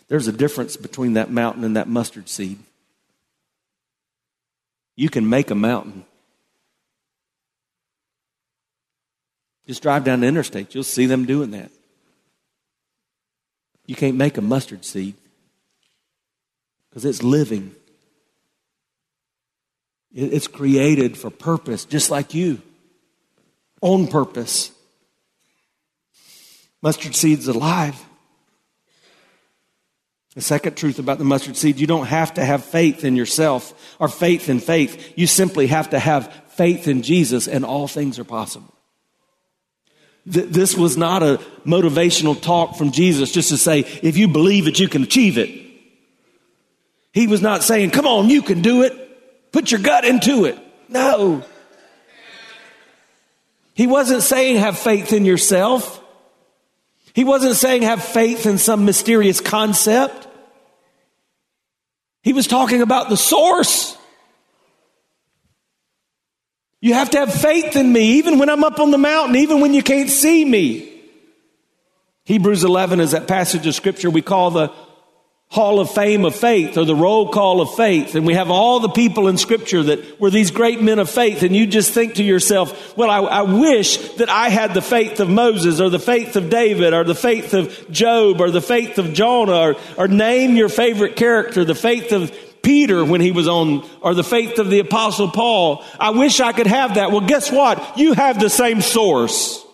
there's 0.09 0.29
a 0.29 0.33
difference 0.33 0.77
between 0.77 1.15
that 1.15 1.31
mountain 1.31 1.65
and 1.65 1.77
that 1.77 1.89
mustard 1.89 2.29
seed. 2.29 2.59
You 4.95 5.09
can 5.09 5.29
make 5.29 5.51
a 5.51 5.55
mountain. 5.55 6.05
Just 9.67 9.83
drive 9.83 10.05
down 10.05 10.21
the 10.21 10.27
interstate, 10.27 10.75
you'll 10.75 10.85
see 10.85 11.07
them 11.07 11.27
doing 11.27 11.51
that. 11.51 11.71
You 13.85 13.95
can't 13.95 14.17
make 14.17 14.37
a 14.37 14.43
mustard 14.43 14.85
seed 14.85 15.15
because 16.89 17.05
it's 17.05 17.23
living. 17.23 17.75
It's 20.13 20.49
created 20.49 21.17
for 21.17 21.31
purpose, 21.31 21.85
just 21.85 22.11
like 22.11 22.33
you, 22.33 22.63
on 23.83 24.07
purpose. 24.07 24.73
Mustard 26.81 27.15
seed's 27.15 27.49
alive. 27.49 28.03
The 30.37 30.43
second 30.43 30.77
truth 30.77 30.99
about 30.99 31.17
the 31.17 31.25
mustard 31.25 31.57
seed, 31.57 31.81
you 31.81 31.87
don't 31.87 32.07
have 32.07 32.35
to 32.35 32.45
have 32.45 32.63
faith 32.63 33.05
in 33.05 33.17
yourself 33.17 33.97
or 33.99 34.07
faith 34.07 34.51
in 34.51 34.61
faith. 34.61 35.15
You 35.17 35.27
simply 35.27 35.67
have 35.69 35.91
to 35.91 35.99
have 35.99 36.31
faith 36.49 36.87
in 36.87 37.03
Jesus 37.03 37.49
and 37.49 37.65
all 37.65 37.89
things 37.89 38.19
are 38.19 38.25
possible. 38.25 38.75
Th- 40.31 40.47
this 40.47 40.77
was 40.77 40.99
not 40.99 41.23
a 41.23 41.41
motivational 41.65 42.39
talk 42.39 42.77
from 42.77 42.93
Jesus 42.93 43.33
just 43.33 43.49
to 43.49 43.57
say, 43.57 43.81
if 44.03 44.19
you 44.19 44.29
believe 44.29 44.67
it, 44.67 44.79
you 44.79 44.89
can 44.89 45.05
achieve 45.05 45.39
it. 45.39 45.49
He 47.15 47.27
was 47.27 47.41
not 47.41 47.63
saying, 47.63 47.91
come 47.91 48.07
on, 48.07 48.29
you 48.29 48.43
can 48.43 48.61
do 48.61 48.83
it. 48.83 49.53
Put 49.53 49.71
your 49.71 49.81
gut 49.81 50.05
into 50.05 50.45
it. 50.45 50.59
No. 50.91 51.43
He 53.73 53.87
wasn't 53.87 54.23
saying 54.23 54.57
have 54.57 54.79
faith 54.79 55.15
in 55.15 55.25
yourself. 55.25 56.03
He 57.15 57.25
wasn't 57.25 57.57
saying 57.57 57.83
have 57.83 58.05
faith 58.05 58.45
in 58.45 58.59
some 58.59 58.85
mysterious 58.85 59.41
concept. 59.41 60.26
He 62.27 62.33
was 62.33 62.49
talking 62.49 62.83
about 62.83 63.09
the 63.09 63.17
source. 63.17 63.97
You 66.81 66.93
have 66.95 67.11
to 67.11 67.19
have 67.21 67.33
faith 67.33 67.77
in 67.77 67.93
me, 67.93 68.19
even 68.19 68.41
when 68.41 68.51
I'm 68.51 68.65
up 68.65 68.81
on 68.81 68.91
the 68.91 68.99
mountain, 68.99 69.37
even 69.37 69.61
when 69.61 69.73
you 69.73 69.81
can't 69.81 70.11
see 70.11 70.45
me. 70.45 70.93
Hebrews 72.25 72.65
11 72.65 72.99
is 72.99 73.13
that 73.13 73.29
passage 73.29 73.65
of 73.69 73.77
scripture 73.77 74.11
we 74.11 74.23
call 74.23 74.51
the 74.51 74.73
hall 75.49 75.79
of 75.79 75.91
fame 75.91 76.25
of 76.25 76.35
faith 76.35 76.77
or 76.77 76.85
the 76.85 76.95
roll 76.95 77.31
call 77.31 77.61
of 77.61 77.75
faith. 77.75 78.15
And 78.15 78.27
we 78.27 78.35
have 78.35 78.51
all 78.51 78.81
the 78.81 78.89
people 78.89 79.29
in 79.29 79.39
scripture 79.39 79.83
that 79.85 80.21
were 80.21 80.31
these 80.31 80.51
great 80.51 80.83
men 80.83 80.99
of 80.99 81.09
faith. 81.09 81.43
And 81.43 81.55
you 81.55 81.67
just 81.67 81.93
think 81.93 82.15
to 82.15 82.25
yourself, 82.25 82.97
well, 82.97 83.11
I, 83.11 83.21
I, 83.21 83.43
wish 83.43 83.97
that 84.15 84.29
I 84.29 84.49
had 84.49 84.75
the 84.75 84.83
faith 84.83 85.21
of 85.21 85.31
Moses 85.31 85.81
or 85.81 85.89
the 85.89 86.01
faith 86.01 86.37
of 86.37 86.51
David 86.51 86.93
or 86.93 87.05
the 87.05 87.15
faith 87.15 87.55
of 87.55 87.91
Job 87.91 88.41
or 88.41 88.51
the 88.51 88.61
faith 88.61 88.99
of 88.99 89.13
Jonah 89.13 89.71
or, 89.71 89.77
or 89.97 90.09
name 90.09 90.57
your 90.57 90.69
favorite 90.69 91.17
character, 91.17 91.65
the 91.65 91.75
faith 91.75 92.13
of 92.13 92.37
Peter 92.63 93.05
when 93.05 93.21
he 93.21 93.31
was 93.31 93.47
on, 93.47 93.89
or 94.01 94.13
the 94.13 94.25
faith 94.25 94.59
of 94.59 94.69
the 94.69 94.81
apostle 94.81 95.31
Paul. 95.31 95.85
I 96.01 96.11
wish 96.11 96.41
I 96.41 96.53
could 96.53 96.67
have 96.67 96.97
that. 96.97 97.13
Well, 97.13 97.21
guess 97.21 97.53
what? 97.53 97.97
You 97.97 98.15
have 98.15 98.41
the 98.41 98.51
same 98.51 98.81
source. 98.81 99.66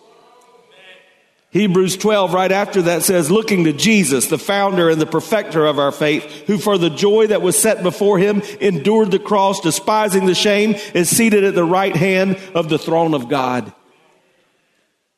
Hebrews 1.53 1.97
12, 1.97 2.33
right 2.33 2.51
after 2.51 2.81
that 2.81 3.03
says, 3.03 3.29
looking 3.29 3.65
to 3.65 3.73
Jesus, 3.73 4.25
the 4.25 4.39
founder 4.39 4.89
and 4.89 4.99
the 4.99 5.05
perfecter 5.05 5.67
of 5.67 5.77
our 5.77 5.91
faith, 5.91 6.47
who 6.47 6.57
for 6.57 6.79
the 6.79 6.89
joy 6.89 7.27
that 7.27 7.43
was 7.43 7.57
set 7.57 7.83
before 7.83 8.17
him 8.17 8.41
endured 8.59 9.11
the 9.11 9.19
cross, 9.19 9.61
despising 9.61 10.25
the 10.25 10.33
shame, 10.33 10.73
is 10.95 11.15
seated 11.15 11.43
at 11.43 11.53
the 11.53 11.63
right 11.63 11.95
hand 11.95 12.39
of 12.55 12.69
the 12.69 12.79
throne 12.79 13.13
of 13.13 13.29
God. 13.29 13.71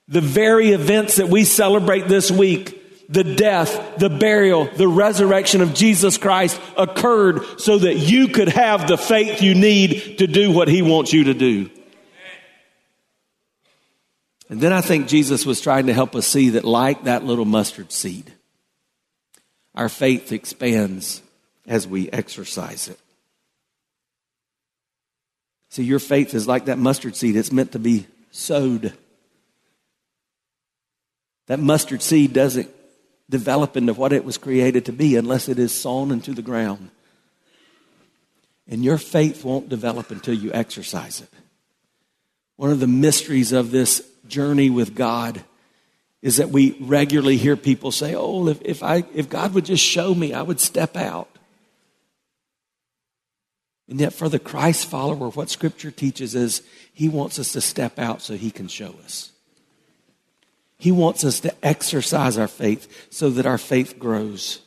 The 0.09 0.19
very 0.19 0.71
events 0.71 1.15
that 1.15 1.29
we 1.29 1.45
celebrate 1.45 2.09
this 2.09 2.29
week, 2.29 3.07
the 3.07 3.23
death, 3.23 3.97
the 3.97 4.09
burial, 4.09 4.65
the 4.65 4.89
resurrection 4.89 5.61
of 5.61 5.73
Jesus 5.73 6.17
Christ 6.17 6.59
occurred 6.77 7.61
so 7.61 7.77
that 7.77 7.95
you 7.95 8.27
could 8.27 8.49
have 8.49 8.89
the 8.89 8.97
faith 8.97 9.41
you 9.41 9.55
need 9.55 10.17
to 10.17 10.27
do 10.27 10.51
what 10.51 10.67
he 10.67 10.81
wants 10.81 11.13
you 11.13 11.23
to 11.23 11.33
do. 11.33 11.69
And 14.49 14.61
then 14.61 14.71
I 14.71 14.81
think 14.81 15.07
Jesus 15.07 15.45
was 15.45 15.59
trying 15.59 15.87
to 15.87 15.93
help 15.93 16.15
us 16.15 16.27
see 16.27 16.51
that, 16.51 16.63
like 16.63 17.05
that 17.05 17.23
little 17.23 17.45
mustard 17.45 17.91
seed, 17.91 18.31
our 19.73 19.89
faith 19.89 20.31
expands 20.31 21.21
as 21.67 21.87
we 21.87 22.09
exercise 22.11 22.87
it. 22.87 22.99
See, 25.69 25.83
your 25.83 25.99
faith 25.99 26.33
is 26.33 26.47
like 26.47 26.65
that 26.65 26.77
mustard 26.77 27.15
seed, 27.15 27.35
it's 27.35 27.51
meant 27.51 27.71
to 27.71 27.79
be 27.79 28.05
sowed. 28.31 28.93
That 31.47 31.59
mustard 31.59 32.01
seed 32.01 32.33
doesn't 32.33 32.69
develop 33.29 33.75
into 33.75 33.93
what 33.93 34.13
it 34.13 34.23
was 34.23 34.37
created 34.37 34.85
to 34.85 34.93
be 34.93 35.15
unless 35.15 35.49
it 35.49 35.59
is 35.59 35.73
sown 35.73 36.11
into 36.11 36.33
the 36.33 36.41
ground. 36.41 36.91
And 38.67 38.83
your 38.83 38.97
faith 38.97 39.43
won't 39.43 39.69
develop 39.69 40.11
until 40.11 40.33
you 40.33 40.53
exercise 40.53 41.21
it. 41.21 41.29
One 42.55 42.71
of 42.71 42.79
the 42.79 42.87
mysteries 42.87 43.51
of 43.51 43.71
this 43.71 44.07
journey 44.27 44.69
with 44.69 44.95
God 44.95 45.43
is 46.21 46.37
that 46.37 46.49
we 46.49 46.75
regularly 46.79 47.37
hear 47.37 47.55
people 47.55 47.91
say, 47.91 48.15
Oh, 48.15 48.47
if, 48.47 48.61
if, 48.63 48.83
I, 48.83 49.03
if 49.13 49.29
God 49.29 49.53
would 49.53 49.65
just 49.65 49.83
show 49.83 50.13
me, 50.13 50.33
I 50.33 50.41
would 50.41 50.59
step 50.59 50.95
out. 50.95 51.29
And 53.87 53.99
yet, 53.99 54.13
for 54.13 54.29
the 54.29 54.39
Christ 54.39 54.87
follower, 54.87 55.29
what 55.29 55.51
Scripture 55.51 55.91
teaches 55.91 56.33
is 56.33 56.63
He 56.93 57.07
wants 57.09 57.37
us 57.37 57.51
to 57.51 57.61
step 57.61 57.99
out 57.99 58.21
so 58.21 58.35
He 58.35 58.49
can 58.49 58.67
show 58.67 58.95
us. 59.03 59.31
He 60.77 60.91
wants 60.91 61.23
us 61.23 61.39
to 61.41 61.53
exercise 61.63 62.37
our 62.37 62.47
faith 62.47 63.07
so 63.09 63.29
that 63.31 63.45
our 63.45 63.57
faith 63.57 63.99
grows. 63.99 64.61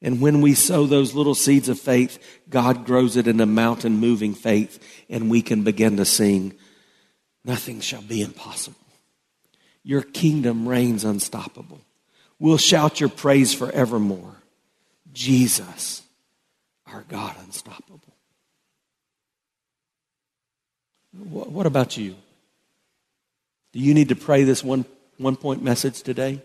And 0.00 0.20
when 0.20 0.40
we 0.40 0.54
sow 0.54 0.86
those 0.86 1.14
little 1.14 1.34
seeds 1.34 1.68
of 1.68 1.78
faith, 1.78 2.18
God 2.48 2.84
grows 2.84 3.16
it 3.16 3.28
into 3.28 3.46
mountain 3.46 3.98
moving 3.98 4.34
faith, 4.34 4.78
and 5.08 5.30
we 5.30 5.42
can 5.42 5.62
begin 5.62 5.96
to 5.96 6.04
sing, 6.04 6.54
Nothing 7.44 7.80
shall 7.80 8.02
be 8.02 8.22
impossible. 8.22 8.76
Your 9.82 10.02
kingdom 10.02 10.68
reigns 10.68 11.04
unstoppable. 11.04 11.80
We'll 12.38 12.58
shout 12.58 13.00
your 13.00 13.08
praise 13.08 13.52
forevermore. 13.52 14.36
Jesus, 15.12 16.02
our 16.86 17.04
God, 17.08 17.36
unstoppable. 17.44 18.00
What 21.12 21.66
about 21.66 21.96
you? 21.96 22.16
Do 23.72 23.78
you 23.80 23.92
need 23.92 24.08
to 24.08 24.16
pray 24.16 24.44
this 24.44 24.64
one, 24.64 24.84
one 25.18 25.36
point 25.36 25.62
message 25.62 26.02
today? 26.02 26.42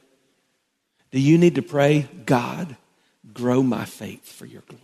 Do 1.12 1.20
you 1.20 1.38
need 1.38 1.56
to 1.56 1.62
pray, 1.62 2.08
God, 2.26 2.76
grow 3.34 3.64
my 3.64 3.86
faith 3.86 4.30
for 4.30 4.46
your 4.46 4.64
glory? 4.68 4.84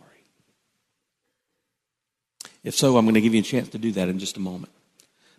If 2.63 2.76
so, 2.76 2.97
I'm 2.97 3.06
going 3.06 3.15
to 3.15 3.21
give 3.21 3.34
you 3.34 3.41
a 3.41 3.43
chance 3.43 3.67
to 3.69 3.78
do 3.78 3.91
that 3.93 4.08
in 4.08 4.19
just 4.19 4.38
a 4.38 4.39
moment. 4.39 4.71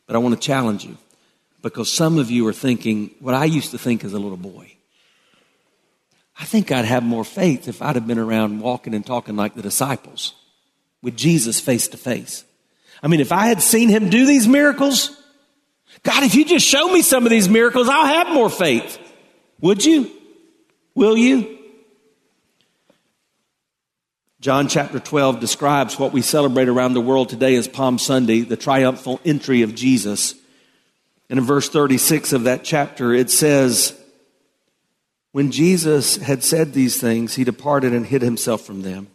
But 0.07 0.17
I 0.17 0.19
want 0.19 0.35
to 0.35 0.41
challenge 0.41 0.85
you 0.85 0.97
because 1.63 1.91
some 1.91 2.19
of 2.19 2.31
you 2.31 2.47
are 2.47 2.53
thinking 2.53 3.11
what 3.21 3.35
I 3.35 3.47
used 3.47 3.71
to 3.71 3.79
think 3.79 4.05
as 4.05 4.13
a 4.13 4.19
little 4.19 4.37
boy. 4.37 4.73
I 6.39 6.45
think 6.45 6.73
I'd 6.73 6.85
have 6.85 7.03
more 7.03 7.25
faith 7.25 7.69
if 7.69 7.81
I'd 7.81 7.95
have 7.95 8.07
been 8.07 8.19
around 8.19 8.61
walking 8.61 8.95
and 8.95 9.07
talking 9.07 9.37
like 9.37 9.55
the 9.55 9.63
disciples 9.63 10.35
with 11.03 11.17
Jesus 11.17 11.61
face 11.61 11.89
to 11.89 11.97
face. 11.97 12.45
I 13.03 13.09
mean, 13.09 13.21
if 13.21 13.33
I 13.33 13.47
had 13.47 13.63
seen 13.63 13.89
him 13.89 14.11
do 14.11 14.27
these 14.27 14.49
miracles, 14.49 15.17
God, 16.03 16.23
if 16.23 16.35
you 16.35 16.45
just 16.45 16.67
show 16.67 16.89
me 16.89 17.03
some 17.03 17.25
of 17.25 17.31
these 17.31 17.49
miracles, 17.49 17.89
I'll 17.89 18.07
have 18.07 18.35
more 18.35 18.51
faith. 18.51 18.99
Would 19.61 19.85
you? 19.85 20.11
Will 20.95 21.17
you? 21.17 21.59
John 24.45 24.69
chapter 24.69 25.01
12 25.01 25.41
describes 25.41 25.99
what 25.99 26.13
we 26.13 26.21
celebrate 26.21 26.69
around 26.69 26.93
the 26.93 27.01
world 27.01 27.31
today 27.31 27.55
as 27.55 27.67
Palm 27.67 27.99
Sunday, 27.99 28.43
the 28.43 28.59
triumphal 28.59 29.19
entry 29.25 29.63
of 29.63 29.75
Jesus. 29.75 30.35
And 31.31 31.39
in 31.39 31.47
verse 31.47 31.71
36 31.71 32.35
of 32.35 32.45
that 32.45 32.63
chapter, 32.63 33.15
it 33.15 33.31
says, 33.31 33.99
When 35.33 35.51
Jesus 35.51 36.17
had 36.17 36.45
said 36.45 36.75
these 36.75 37.01
things, 37.01 37.37
he 37.37 37.45
departed 37.45 37.95
and 37.95 38.05
hid 38.05 38.21
himself 38.21 38.61
from 38.61 38.83
them. 38.83 39.07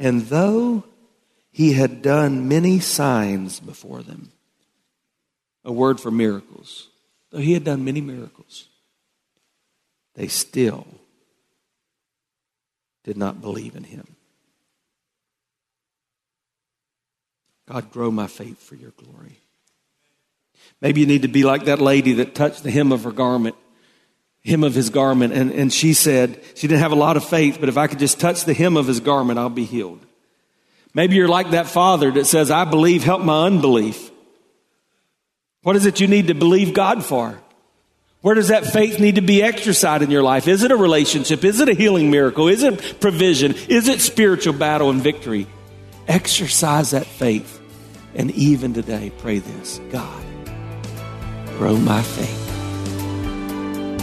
And 0.00 0.22
though 0.22 0.82
he 1.52 1.74
had 1.74 2.02
done 2.02 2.48
many 2.48 2.80
signs 2.80 3.60
before 3.60 4.02
them, 4.02 4.32
a 5.64 5.70
word 5.70 6.00
for 6.00 6.10
miracles, 6.10 6.88
though 7.30 7.38
he 7.38 7.52
had 7.52 7.62
done 7.62 7.84
many 7.84 8.00
miracles, 8.00 8.66
they 10.16 10.26
still 10.26 10.88
did 13.10 13.16
not 13.16 13.40
believe 13.40 13.74
in 13.74 13.82
him. 13.82 14.06
God, 17.68 17.90
grow 17.90 18.08
my 18.08 18.28
faith 18.28 18.62
for 18.62 18.76
your 18.76 18.92
glory. 18.92 19.40
Maybe 20.80 21.00
you 21.00 21.08
need 21.08 21.22
to 21.22 21.28
be 21.28 21.42
like 21.42 21.64
that 21.64 21.80
lady 21.80 22.12
that 22.14 22.36
touched 22.36 22.62
the 22.62 22.70
hem 22.70 22.92
of 22.92 23.02
her 23.02 23.10
garment, 23.10 23.56
hem 24.44 24.62
of 24.62 24.76
his 24.76 24.90
garment, 24.90 25.32
and, 25.32 25.50
and 25.50 25.72
she 25.72 25.92
said, 25.92 26.40
she 26.54 26.68
didn't 26.68 26.82
have 26.82 26.92
a 26.92 26.94
lot 26.94 27.16
of 27.16 27.24
faith, 27.24 27.56
but 27.58 27.68
if 27.68 27.76
I 27.76 27.88
could 27.88 27.98
just 27.98 28.20
touch 28.20 28.44
the 28.44 28.54
hem 28.54 28.76
of 28.76 28.86
his 28.86 29.00
garment, 29.00 29.40
I'll 29.40 29.50
be 29.50 29.64
healed. 29.64 30.06
Maybe 30.94 31.16
you're 31.16 31.26
like 31.26 31.50
that 31.50 31.66
father 31.66 32.12
that 32.12 32.28
says, 32.28 32.48
I 32.48 32.64
believe, 32.64 33.02
help 33.02 33.22
my 33.22 33.46
unbelief. 33.46 34.12
What 35.62 35.74
is 35.74 35.84
it 35.84 35.98
you 35.98 36.06
need 36.06 36.28
to 36.28 36.34
believe 36.34 36.74
God 36.74 37.04
for? 37.04 37.40
Where 38.22 38.34
does 38.34 38.48
that 38.48 38.66
faith 38.66 39.00
need 39.00 39.14
to 39.14 39.22
be 39.22 39.42
exercised 39.42 40.02
in 40.02 40.10
your 40.10 40.22
life? 40.22 40.46
Is 40.46 40.62
it 40.62 40.70
a 40.70 40.76
relationship? 40.76 41.42
Is 41.42 41.58
it 41.60 41.70
a 41.70 41.74
healing 41.74 42.10
miracle? 42.10 42.48
Is 42.48 42.62
it 42.62 43.00
provision? 43.00 43.54
Is 43.68 43.88
it 43.88 44.02
spiritual 44.02 44.52
battle 44.52 44.90
and 44.90 45.00
victory? 45.00 45.46
Exercise 46.06 46.90
that 46.90 47.06
faith. 47.06 47.62
And 48.14 48.30
even 48.32 48.74
today, 48.74 49.10
pray 49.18 49.38
this 49.38 49.80
God, 49.90 50.22
grow 51.56 51.78
my 51.78 52.02
faith. 52.02 52.50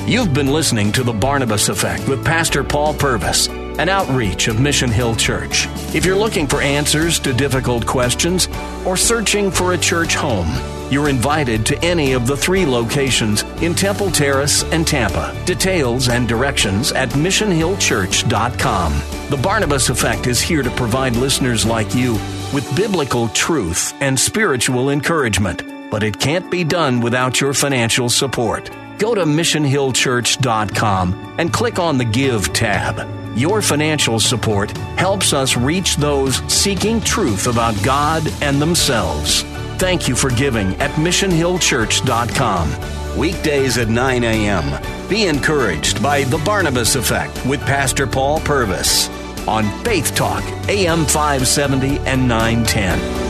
You've 0.10 0.34
been 0.34 0.48
listening 0.48 0.94
to 0.94 1.04
The 1.04 1.14
Barnabas 1.14 1.70
Effect 1.70 2.08
with 2.08 2.26
Pastor 2.26 2.64
Paul 2.64 2.96
Purvis, 2.96 3.50
an 3.80 3.90
outreach 3.90 4.48
of 4.48 4.60
Mission 4.60 4.90
Hill 4.90 5.16
Church. 5.16 5.68
If 5.94 6.06
you're 6.06 6.16
looking 6.18 6.48
for 6.48 6.62
answers 6.62 7.20
to 7.20 7.34
difficult 7.34 7.86
questions 7.86 8.48
or 8.86 8.98
searching 8.98 9.52
for 9.52 9.74
a 9.74 9.78
church 9.78 10.16
home, 10.16 10.48
you're 10.90 11.10
invited 11.10 11.66
to 11.66 11.78
any 11.84 12.14
of 12.14 12.28
the 12.28 12.38
three 12.38 12.66
locations 12.66 13.44
in 13.62 13.76
Temple 13.76 14.10
Terrace 14.10 14.64
and 14.72 14.88
Tampa. 14.88 15.36
Details 15.46 16.08
and 16.10 16.28
directions 16.28 16.92
at 16.94 17.10
missionhillchurch.com. 17.10 18.94
The 19.30 19.38
Barnabas 19.38 19.90
Effect 19.90 20.28
is 20.28 20.40
here 20.40 20.64
to 20.64 20.72
provide 20.72 21.16
listeners 21.16 21.66
like 21.66 21.94
you 21.94 22.14
with 22.54 22.74
biblical 22.76 23.28
truth 23.30 23.94
and 24.02 24.20
spiritual 24.20 24.90
encouragement. 24.90 25.64
but 25.90 26.04
it 26.04 26.20
can't 26.20 26.52
be 26.52 26.66
done 26.66 27.00
without 27.00 27.40
your 27.40 27.54
financial 27.54 28.10
support. 28.10 28.70
Go 29.00 29.16
to 29.16 29.24
missionhillchurch.com 29.24 31.36
and 31.38 31.54
click 31.54 31.80
on 31.80 31.98
the 31.98 32.04
Give 32.06 32.52
tab. 32.52 33.27
Your 33.38 33.62
financial 33.62 34.20
support 34.20 34.76
helps 34.98 35.32
us 35.32 35.56
reach 35.56 35.98
those 35.98 36.38
seeking 36.52 37.00
truth 37.00 37.46
about 37.46 37.76
God 37.84 38.24
and 38.42 38.60
themselves. 38.60 39.44
Thank 39.78 40.08
you 40.08 40.16
for 40.16 40.32
giving 40.32 40.70
at 40.82 40.90
missionhillchurch.com. 40.94 43.16
Weekdays 43.16 43.78
at 43.78 43.90
9 43.90 44.24
a.m. 44.24 45.08
Be 45.08 45.28
encouraged 45.28 46.02
by 46.02 46.24
The 46.24 46.40
Barnabas 46.40 46.96
Effect 46.96 47.46
with 47.46 47.62
Pastor 47.62 48.08
Paul 48.08 48.40
Purvis 48.40 49.08
on 49.48 49.66
Faith 49.84 50.16
Talk, 50.16 50.44
AM 50.68 51.06
570 51.06 52.00
and 52.00 52.28
910. 52.28 53.27